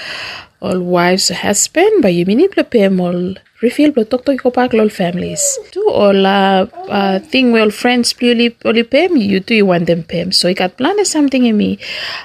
[0.61, 4.73] all wives or husband but you mean pay all refill but talk to ko pak
[4.73, 8.13] lol families do all uh, uh, thing well friends
[8.65, 11.55] only pay me you do you want them pay so you got plan something in
[11.57, 11.77] me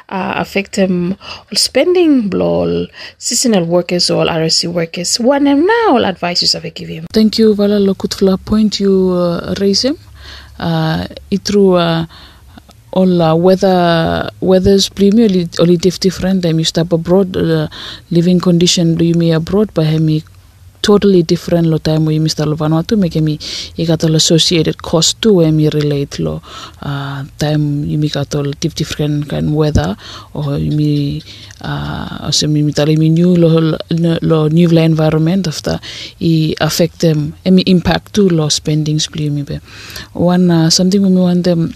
[0.09, 2.87] uh, affect them all spending blow
[3.19, 7.55] seasonal workers or RSE workers one them now all advices I give him Thank you,
[7.55, 8.39] Vala Lokutfla.
[8.45, 9.99] Point you uh, raise him.
[10.59, 12.07] Uh, it through uh,
[12.93, 16.43] all uh, weather weather's premium only, diff different.
[16.43, 17.69] Them you step abroad, uh,
[18.11, 20.23] living condition do you me abroad, but hemi
[20.83, 22.47] totally different lo time we Mr.
[22.47, 23.39] lo Vanuatu make me
[23.79, 26.43] i got all associated cost to me relate lo
[26.83, 29.97] uh, time you me got all diff different kind weather
[30.35, 31.23] or you me
[31.61, 33.77] uh, me me tali me new lo
[34.23, 35.79] lo new environment after
[36.21, 39.61] i affect them and me impact to lo spendings play me be
[40.13, 41.75] one uh, something we want them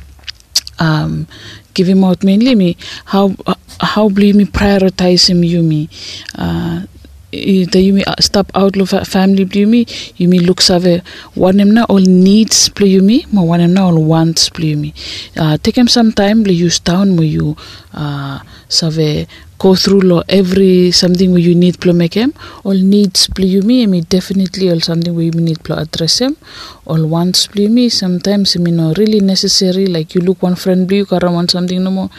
[0.79, 1.27] um,
[1.75, 3.35] give him out mainly me how
[3.81, 5.89] how believe me prioritize him you me
[6.37, 6.83] uh,
[7.53, 9.81] i- the you me uh, stop out lo fa- family blue me
[10.17, 11.03] you me look save
[11.49, 14.77] one em na all needs play you me ma one em na all wants you
[14.85, 14.91] me
[15.43, 17.57] uh, take him some time le use down mo you
[18.03, 19.27] uh, save
[19.65, 21.77] go through lo every something where you need
[22.21, 22.33] him
[22.65, 26.37] all needs you me definitely all something where you need play address him
[26.87, 31.35] all wants me sometimes me no really necessary like you look one friend blue karam
[31.35, 32.11] want something no more.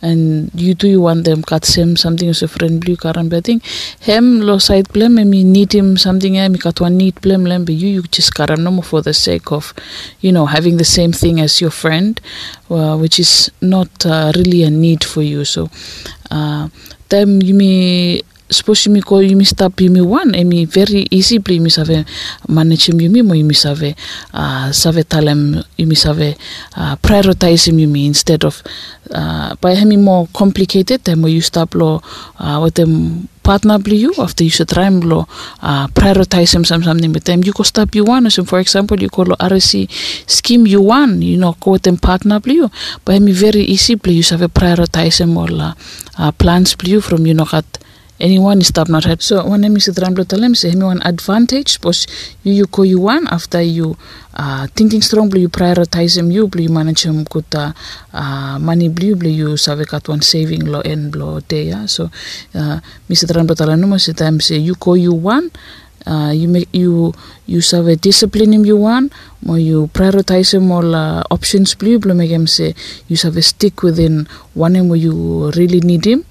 [0.00, 3.64] And you do you want them cut same something as a friend blue I think
[4.00, 7.74] him lo side blame me need him something me cut one need blame lem but
[7.74, 9.74] you you just karam no more for the sake of
[10.20, 12.20] you know having the same thing as your friend
[12.72, 15.44] uh, which is not uh, really a need for you.
[15.44, 15.68] So
[16.32, 16.68] uh,
[17.12, 17.54] time you
[19.02, 22.04] call you me stop you me one and me very easy play me save
[22.48, 23.94] manage you me mo you me save
[24.34, 26.36] uh, save talem you me save
[26.76, 28.62] uh, prioritize you me instead of
[29.14, 32.00] uh, by having more complicated where you stop lo
[32.38, 35.26] uh, with them partner bli you after you should try and lo
[35.62, 39.08] uh, prioritize them some something with them you go stop you one for example you
[39.08, 39.90] call RSE
[40.30, 42.70] scheme you one you know go with them partner bli you
[43.04, 47.26] but me very easy bli you have prioritize them all uh, plans bli you from
[47.26, 47.66] you know kat
[48.22, 49.20] anyone is stop not head.
[49.20, 49.92] So when I'm Mr.
[49.98, 52.06] Ramblo Talem say me one advantage because
[52.44, 53.98] you you go you one after you
[54.34, 57.72] uh, thinking strongly you prioritize them you blue you manage them good uh,
[58.14, 61.84] uh, money blue you save kat one saving lo and blow day yeah?
[61.86, 62.04] so
[62.54, 62.78] uh,
[63.10, 63.34] Mr.
[63.34, 65.50] Ramblo Talem no say time say you go you one
[66.06, 67.12] uh, you make you
[67.46, 69.12] you save discipline him you want
[69.48, 72.74] or you prioritize him all uh, options blue blue make him say
[73.08, 76.24] you save a stick within one him where you really need him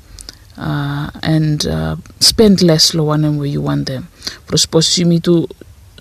[0.57, 4.07] uh, and uh, spend less lo one him where you want them.
[5.05, 5.47] Need to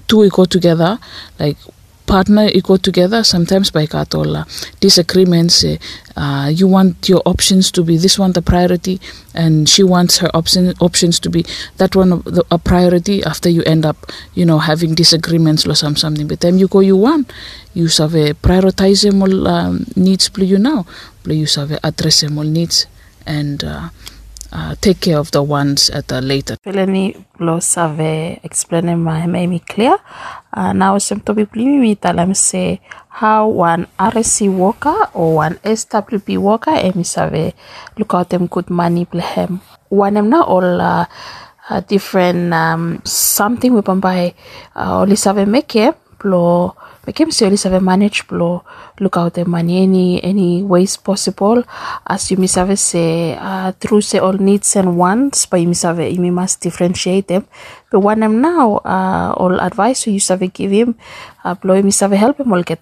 [0.07, 0.99] two go together
[1.39, 1.57] like
[2.11, 4.43] partner equal together sometimes by katola
[4.81, 5.79] disagreements eh,
[6.17, 9.01] uh, you want your options to be this one the priority
[9.33, 11.45] and she wants her option, options to be
[11.77, 13.97] that one the, a priority after you end up
[14.35, 16.27] you know having disagreements or some something.
[16.27, 17.33] But then you go you want.
[17.75, 20.87] You save prioritize them all um, needs play you now
[21.23, 22.87] play you save address all needs.
[23.25, 23.91] And uh,
[24.53, 29.61] uh, take care of the ones at a later Feleni lo save explain my me
[29.61, 29.97] clear.
[30.53, 36.39] Uh, now some to be mi talam say how one RSE worker or one SWP
[36.39, 37.55] worker emi save
[37.99, 39.61] look out them good money blehem.
[39.89, 41.07] One em na all uh,
[41.71, 44.35] uh, different um, something we can buy
[44.77, 45.95] uh, only save make it.
[46.21, 46.77] blo
[47.07, 48.63] make him say only save manage blo
[49.01, 51.65] look out the money any any ways possible
[52.07, 55.83] as you miss have say uh, through say all needs and wants but you miss
[55.83, 57.47] have you must differentiate them
[57.91, 60.95] but one am now uh, all advice you have give him
[61.45, 62.81] uh, blo you miss have help him all get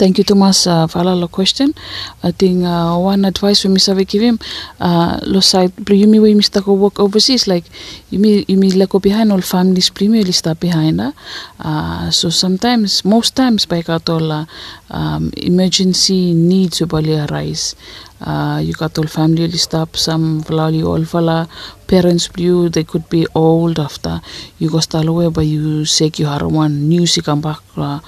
[0.00, 1.74] Thank you, Thomas, uh, for all question.
[2.22, 3.92] I think uh, one advice we Mr.
[4.08, 4.38] give him,
[4.80, 7.64] uh, lo side, but you mean we go work overseas, like
[8.08, 11.00] you mean you mean like go behind all families, premier stop behind.
[11.00, 11.12] Uh,
[11.60, 14.46] uh, so sometimes, most times, by got all uh,
[14.90, 15.30] um,
[15.60, 17.76] emergency needs will arise.
[18.20, 21.48] Uh, you got all family list up, some vlali all fala
[21.86, 24.20] parents blue, they could be old after.
[24.58, 26.88] You go stall away, but you say you have one
[27.22, 28.00] come back, uh,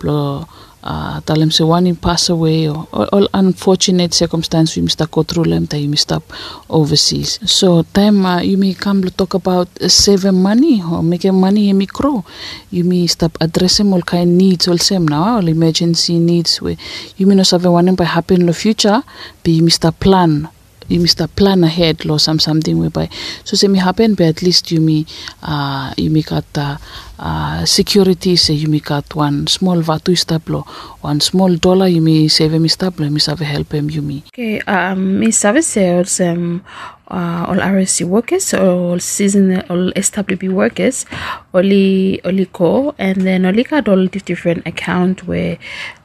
[0.00, 0.46] blo-
[0.82, 5.66] uh, talem se one pass away or all, unfortunate circumstance we must go through them
[5.66, 6.22] that you must up
[6.68, 7.38] overseas.
[7.44, 11.72] So time uh, you may come to talk about uh, saving money or making money
[11.72, 12.24] may grow
[12.70, 16.76] you may stop addressing all kind needs all same now all emergency needs where
[17.16, 19.02] you may not have one by happen in the future
[19.42, 20.48] but you must plan
[20.90, 23.08] you must plan ahead lo some something whereby
[23.44, 25.06] so say me happen but at least you may
[25.42, 26.76] uh, you may got uh,
[27.18, 30.66] uh, security say you may got one small vatu stablo
[31.00, 34.22] one small dollar you may save me stablo may save help him you may.
[34.32, 36.62] Okay, um, Miss Services, um,
[37.08, 41.06] uh, all RSE workers, all season, all SWP workers,
[41.52, 45.58] only, only go, and then only got all different account where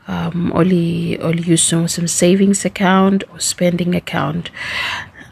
[0.07, 4.51] um, only, only use some, savings account or spending account.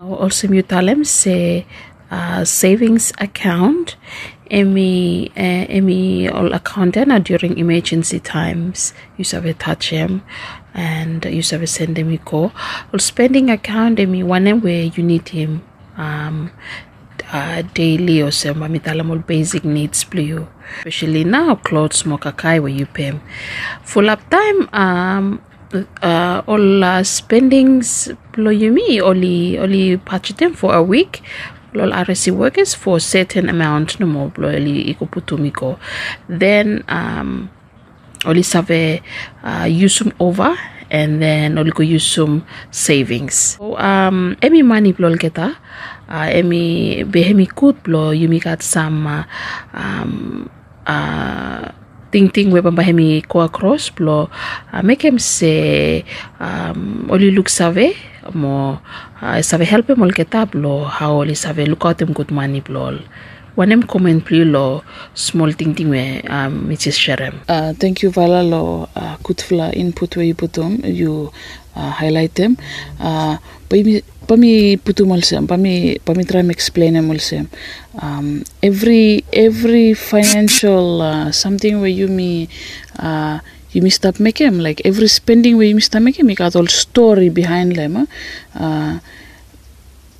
[0.01, 1.65] Also, you tell them say
[2.11, 3.95] uh, savings account,
[4.51, 5.65] any, uh,
[6.29, 10.21] all account and uh, during emergency times, you have a touch him
[10.73, 12.51] and you have send them a call.
[12.91, 15.63] Or spending account, I mean, one where you need him
[15.97, 16.51] um,
[17.33, 20.47] uh, daily or some mitala basic needs blue.
[20.77, 23.19] Especially now, clothes mokakai where you pay.
[23.83, 25.41] Full up time, um,
[26.01, 31.21] uh, all uh, spendings me only only patch them for a week
[31.73, 35.79] lol RSE workers for certain amount no more blow only ikuputumiko
[36.29, 37.49] then um
[38.25, 39.01] only save
[39.43, 40.55] uh, use some over
[40.91, 45.57] and then only go use some savings so um any money blow geta
[46.09, 49.23] uh, any behemi good blow you may got some uh,
[49.73, 50.49] um
[50.87, 51.71] uh
[52.11, 54.29] ting ting we bamba hemi ko across blo
[54.71, 56.05] uh, make him say
[56.39, 57.97] um only look save
[58.33, 58.79] mo
[59.21, 62.29] uh, save help him all get up blo how only save look out him good
[62.29, 62.93] money blo
[63.57, 64.81] wanem comment pri lo
[65.13, 66.97] small ting ting we um Mrs.
[66.97, 71.29] Sherem Uh, thank you Vala lo uh, kutfla input where you put them you
[71.75, 72.57] uh, highlight them
[72.99, 73.37] uh,
[73.69, 77.47] pami pami putu malsem pami pami try me explain them malsem
[78.01, 82.47] um, every every financial uh, something where you me
[82.99, 83.39] uh,
[83.71, 86.35] you may stop make them like every spending where you may stop make them you
[86.35, 88.05] got all story behind them huh?
[88.63, 88.99] uh,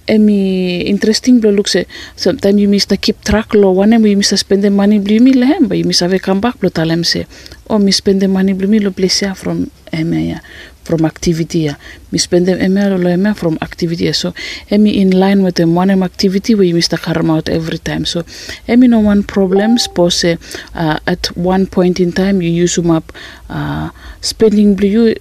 [0.08, 4.64] emi interesting blo look se sometimes you must keep track lo one you must spend
[4.64, 7.26] the money bli mi lehem but you must have come back blo talem se
[7.70, 10.40] oh mi spend the money bli mi lo place ya from emi ya
[10.84, 11.70] from activity
[12.12, 14.34] mi spend the emi lo emi from activity so
[14.70, 18.06] emi in line with the one activity where you must carry out every time.
[18.06, 18.24] So
[18.68, 23.12] emi no one problems pose uh, at one point in time you use them up
[23.50, 23.90] uh,
[24.22, 25.16] spending you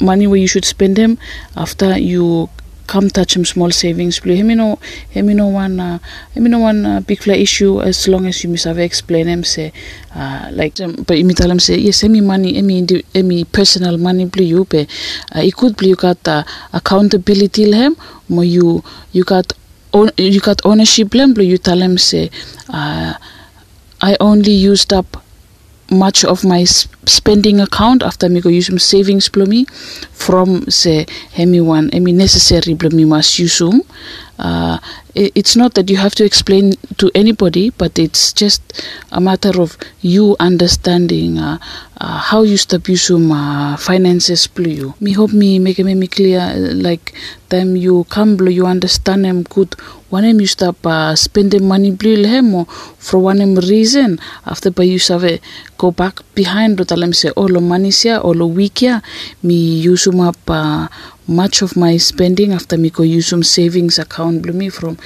[0.00, 1.18] money where you should spend them.
[1.56, 2.48] After you
[2.86, 4.78] come touch him small savings blue him no
[5.10, 5.98] him no one uh,
[6.34, 9.42] him know one uh, big fly issue as long as you must have explain him
[9.44, 9.72] say
[10.14, 14.24] uh, like um, but you tell him say yes any money any any personal money
[14.24, 14.86] blue you pay.
[15.34, 17.96] Uh, it could be you got uh, accountability him
[18.28, 18.82] you
[19.12, 19.52] you got
[20.16, 22.30] you got ownership blem blue you tell him say
[22.68, 23.14] uh,
[24.00, 25.22] I only used up
[25.90, 29.64] much of my spending account after me go use some savings me
[30.12, 33.82] from say hemi one hemi necessary me must use um.
[34.38, 34.78] Uh,
[35.16, 38.60] i- it's not that you have to explain to anybody, but it's just
[39.12, 41.58] a matter of you understanding uh,
[42.00, 42.56] uh, how you
[42.88, 44.94] using uh, finances blue you.
[45.00, 47.14] Me hope me make me me clear uh, like
[47.48, 49.74] them you come blue you understand them good.
[50.10, 52.16] One time you stop uh, spending money blue
[52.54, 52.66] or
[52.98, 55.40] for one time reason after by you have
[55.78, 59.02] go back behind them say oh lo money or lo week here
[59.42, 60.86] me them up uh,
[61.26, 64.96] much of my spending after go use some savings account blue me from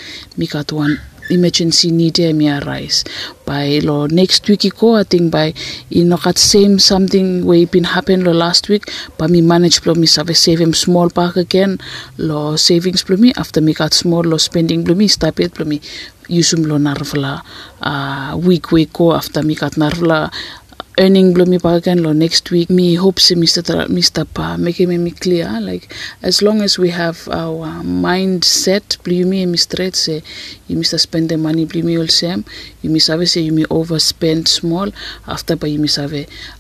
[0.73, 1.01] one
[1.31, 3.05] emergency need me arise
[3.47, 5.55] by lo next week ko I think by
[5.89, 10.07] you know same something way been happen lo last week but me manage blue me
[10.07, 11.79] save save him small back again.
[12.19, 15.65] Lo savings blue me after me got small lo spending blue me stop it blue
[15.65, 15.81] me.
[16.29, 17.43] Use lo narvla
[17.83, 20.31] uh, week week ko after me got narvla
[21.01, 23.65] earning back again lo next week me hope si Mr.
[23.65, 24.29] Tra- Mr.
[24.29, 25.89] Pa make me me clear like
[26.21, 29.81] as long as we have our mindset blue me Mr.
[29.97, 30.23] Say
[30.69, 31.01] you Mr.
[31.01, 32.45] spend the money blue me all same
[32.83, 34.93] you miss have say you may overspend small
[35.27, 36.13] after but you miss have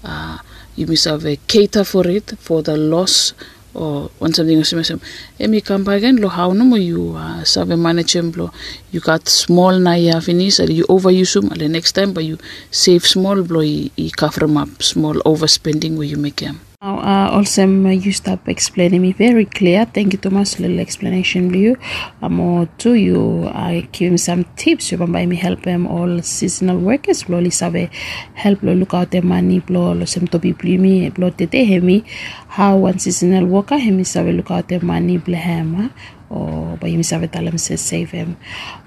[0.04, 0.38] uh,
[0.74, 3.34] you miss have cater for it for the loss
[3.74, 5.00] or when something missing
[5.38, 5.60] emi
[5.96, 8.50] again lo how no you uh, save em blo
[8.92, 12.36] you got small na ya finish and you overuse them the next time but you
[12.70, 17.36] save small blo you, you cover up small overspending where you make them Now, uh,
[17.36, 19.84] also, um, you stop explaining me very clear.
[19.84, 20.58] Thank you, Thomas.
[20.58, 21.76] Little explanation, you.
[22.22, 24.90] Um, or to you, I give him some tips.
[24.90, 27.24] You buy me help them all seasonal workers.
[27.24, 27.90] Blow sabe
[28.32, 29.60] help lo look out the money.
[29.60, 31.10] Blow lo sem to be me.
[31.10, 32.02] Blow te te hemi.
[32.48, 35.18] How one seasonal worker hemi sabe look out the money.
[35.18, 35.92] Blehem.
[36.30, 38.38] Or by him sabe tell him say save him.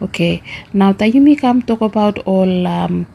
[0.02, 0.42] Okay.
[0.74, 3.06] Now, that you me come talk about all um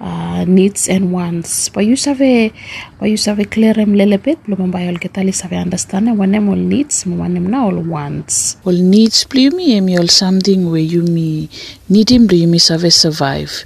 [0.00, 1.68] uh, needs and wants.
[1.68, 2.52] But you sabe,
[2.98, 4.42] but you sabe clear them little bit.
[4.44, 8.56] Belum bayar kita li sabe understand one them all needs, one them now all wants.
[8.64, 11.48] all needs play me emi all something where you me
[11.88, 13.64] need him do me save survive.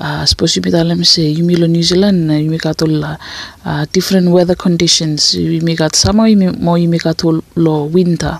[0.00, 2.58] Uh, suppose you me tell him say you me lo New Zealand uh, you me
[2.58, 3.16] got all uh,
[3.64, 5.34] uh, different weather conditions.
[5.34, 7.42] You me got summer you me more you me got all
[7.88, 8.38] winter.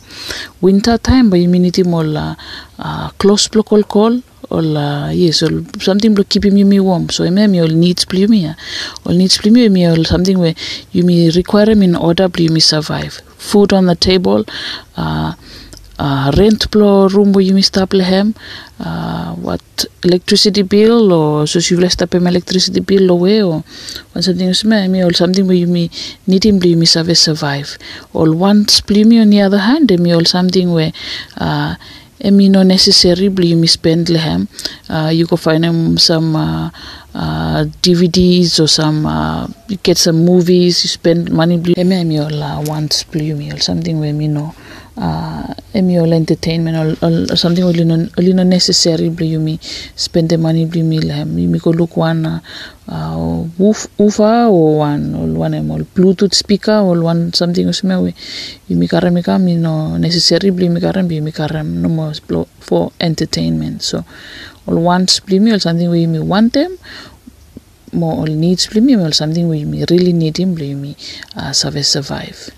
[0.61, 2.35] Winter time but you me need him all uh,
[2.79, 4.23] uh, close block all call
[4.57, 5.57] all uh, yes all
[5.89, 7.09] something to keep me me warm.
[7.11, 8.41] So emi me all needs play me
[9.05, 10.55] all needs play me me all something where
[10.93, 13.21] you me require me in order play me survive.
[13.51, 14.45] Food on the table.
[14.97, 15.33] Uh,
[15.99, 18.35] uh, rent plo room where you miss Bethlehem,
[18.81, 19.63] uh, what
[20.03, 23.63] electricity bill or so you less me electricity bill away or
[24.21, 25.91] something is me or something where you me
[26.27, 27.79] need him you miss have survive.
[28.13, 30.93] Or once me on the other hand, me or something where
[31.37, 31.77] uh,
[32.23, 34.49] emi no necessary you miss Bethlehem.
[34.89, 36.71] Uh, you go find them some uh,
[37.15, 40.85] uh, DVDs or some uh, you get some movies.
[40.85, 41.59] You spend money.
[41.59, 44.55] Emi all uh, once me or something where me know
[44.97, 49.59] uh, emi all entertainment or, or, or something only no only no necessary you me
[49.97, 51.39] spend the money bli lehem.
[51.39, 52.41] You me go look one uh,
[52.89, 58.15] uh, woof, woofer or one or one all Bluetooth speaker or one something or something
[58.69, 61.89] you me karem me kam you know necessary bli me karem bi me karem no
[61.89, 62.13] more
[62.61, 64.05] for entertainment so
[64.67, 66.77] all wants bli me or something you me want them
[67.93, 70.97] more needs bli me or something you really need him bli me
[71.37, 72.51] uh, survive survive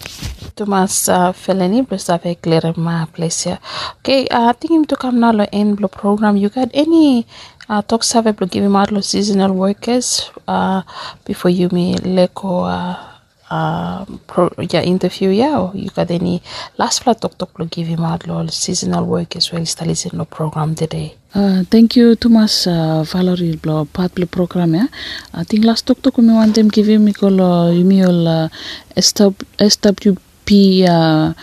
[0.56, 3.58] Thomas uh, Feleni plus sabe clear ma place here.
[3.98, 6.36] Okay, uh, I think him to come now end blo program.
[6.36, 7.26] You got any
[7.68, 10.82] uh, talk sabe blo give him out seasonal workers uh,
[11.24, 13.13] before you me leko uh,
[13.54, 16.42] uh, pro, yeah, interview yeah you got any
[16.78, 20.74] last flat talk talk give him out lo seasonal workers well still listen lo program
[20.74, 21.14] today.
[21.34, 24.86] Uh, thank you Thomas uh, Valerie blo part blo program ya.
[25.32, 28.48] I think last talk talk me one time give me call uh,
[28.96, 30.50] SW, SWP
[30.88, 31.34] uh,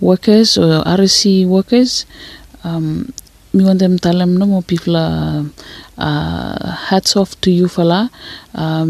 [0.00, 2.06] workers or RSE workers.
[2.64, 3.12] Um,
[3.52, 3.96] them
[4.38, 5.44] no more people uh,
[6.88, 8.10] hats off to you fala.
[8.54, 8.84] Uh,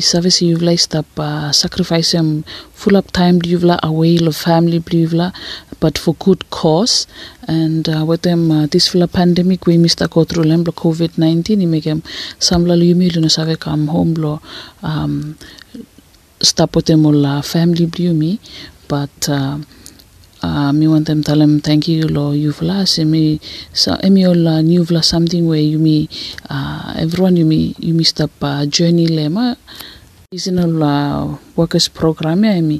[0.00, 5.32] service you like stop uh, sacrifice them full up time you away of family you
[5.80, 7.06] but for good cause.
[7.48, 11.84] And uh, them uh, this full pandemic we missed go through them covid-19 you make
[11.84, 12.02] them
[12.38, 14.40] some la you no save come home lo
[14.82, 15.36] um,
[17.06, 18.38] all uh, family me
[18.88, 19.58] but uh,
[20.44, 23.22] uh, me want them tell them thank you lo you vla se me
[23.82, 25.96] so emi all new vla something where you me
[26.54, 29.46] uh, everyone you me you me stop uh, journey lema
[30.30, 31.22] seasonal uh,
[31.60, 32.78] workers program ya emi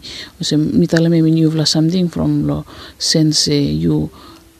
[0.48, 2.58] so me tell emi new vla something from lo
[3.12, 3.96] sense uh, you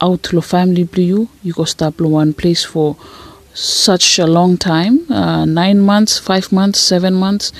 [0.06, 2.88] out lo family blue you you go stop lo one place for
[3.54, 7.52] such a long time, uh, nine months, five months, seven months.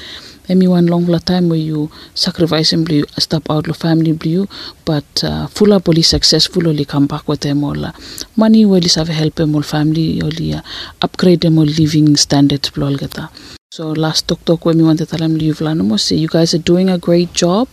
[0.49, 4.47] Emi one long la time where you sacrifice and blue step out of family blue,
[4.85, 7.93] but uh, full up successful only come back with them all.
[8.37, 10.61] Money will have help them all family only uh,
[11.01, 13.31] upgrade them all living standards gata.
[13.75, 16.89] So last talk talk when we want to tell lanamo say you guys are doing
[16.89, 17.67] a great job.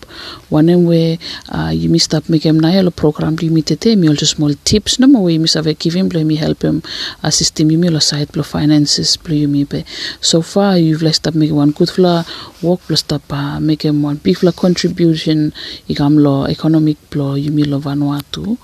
[0.49, 4.51] One where uh, you missed up make him na program limited me all just small
[4.65, 4.97] tips.
[4.97, 6.81] No more we miss have give him me help him
[7.21, 7.67] assist him.
[7.67, 9.85] Me side blow finances blue me be
[10.21, 12.25] so far you've left up make one good fla
[12.63, 15.53] work plus up uh, make him one big fla contribution.
[15.87, 18.57] Igam lo economic blow you me lo Vanuatu.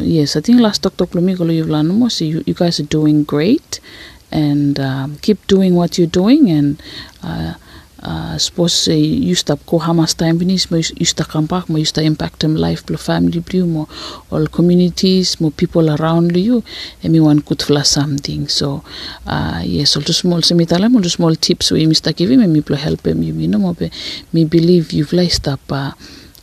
[0.00, 2.84] Yes, I think last talk talk me go you lanamo say you, you guys are
[2.84, 3.80] doing great
[4.34, 6.82] and um, keep doing what you're doing and
[7.22, 7.54] uh,
[8.04, 10.76] uh, suppose uh, you stop ko hamas time vinis mo
[11.24, 13.88] come back mo stop impact them life plus family blue mo
[14.30, 16.62] all communities more people around you
[17.02, 18.46] everyone could flash something.
[18.48, 18.84] So
[19.26, 23.22] uh, yes also small semitala mo small tips we mista giving me people help him
[23.22, 23.90] you know mo be
[24.34, 25.92] me believe you've laced up uh,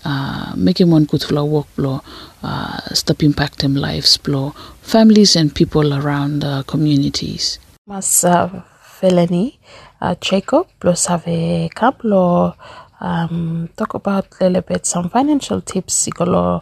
[0.04, 2.02] uh, him one good flow work blow
[2.42, 7.60] uh, stop impact them lives blow families and people around the communities
[7.92, 8.48] Mas uh,
[8.82, 9.60] Felony
[10.00, 12.56] uh, Jacob plus have a couple of
[13.02, 16.62] um, talk about a little bit some financial tips ikolo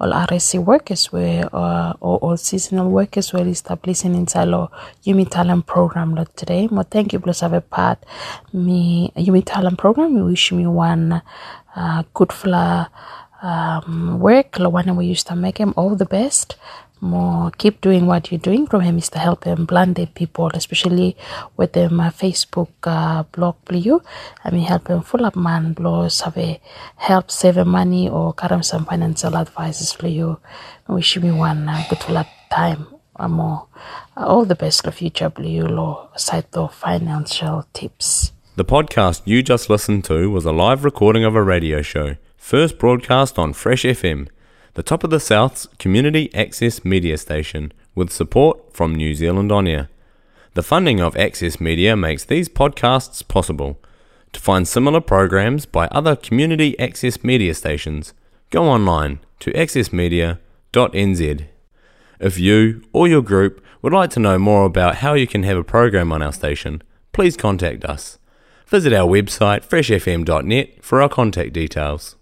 [0.00, 4.72] all RSE workers were uh, or all seasonal workers were establishing inside lo
[5.06, 6.66] Yumi Talent program lot today.
[6.66, 7.98] Mo thank you plus have a part
[8.52, 10.12] me Yumi Talent program.
[10.16, 11.22] We wish me one
[11.76, 12.90] uh, good fla
[13.42, 14.58] um, work.
[14.58, 16.56] Lo one we used to make him all the best
[17.04, 18.66] more keep doing what you're doing.
[18.66, 21.16] From him is to help him blinded people especially
[21.56, 24.02] with them uh, facebook uh, blog blue.
[24.44, 25.74] I mean help him full up man
[26.24, 26.60] have a
[26.96, 30.38] help save money or him some financial advices for you.
[30.88, 32.86] Wish me one uh, good up time
[33.16, 33.66] uh, more.
[34.16, 38.32] Uh, all the best for future blue law aside of financial tips.
[38.56, 42.78] The podcast you just listened to was a live recording of a radio show, first
[42.78, 44.28] broadcast on Fresh FM,
[44.74, 49.66] the top of the South's community access media station, with support from New Zealand On
[49.66, 49.88] Air.
[50.54, 53.80] The funding of Access Media makes these podcasts possible.
[54.32, 58.14] To find similar programs by other community access media stations,
[58.50, 61.46] go online to accessmedia.nz.
[62.20, 65.56] If you or your group would like to know more about how you can have
[65.56, 68.18] a program on our station, please contact us.
[68.66, 72.16] Visit our website freshfm.net for our contact details.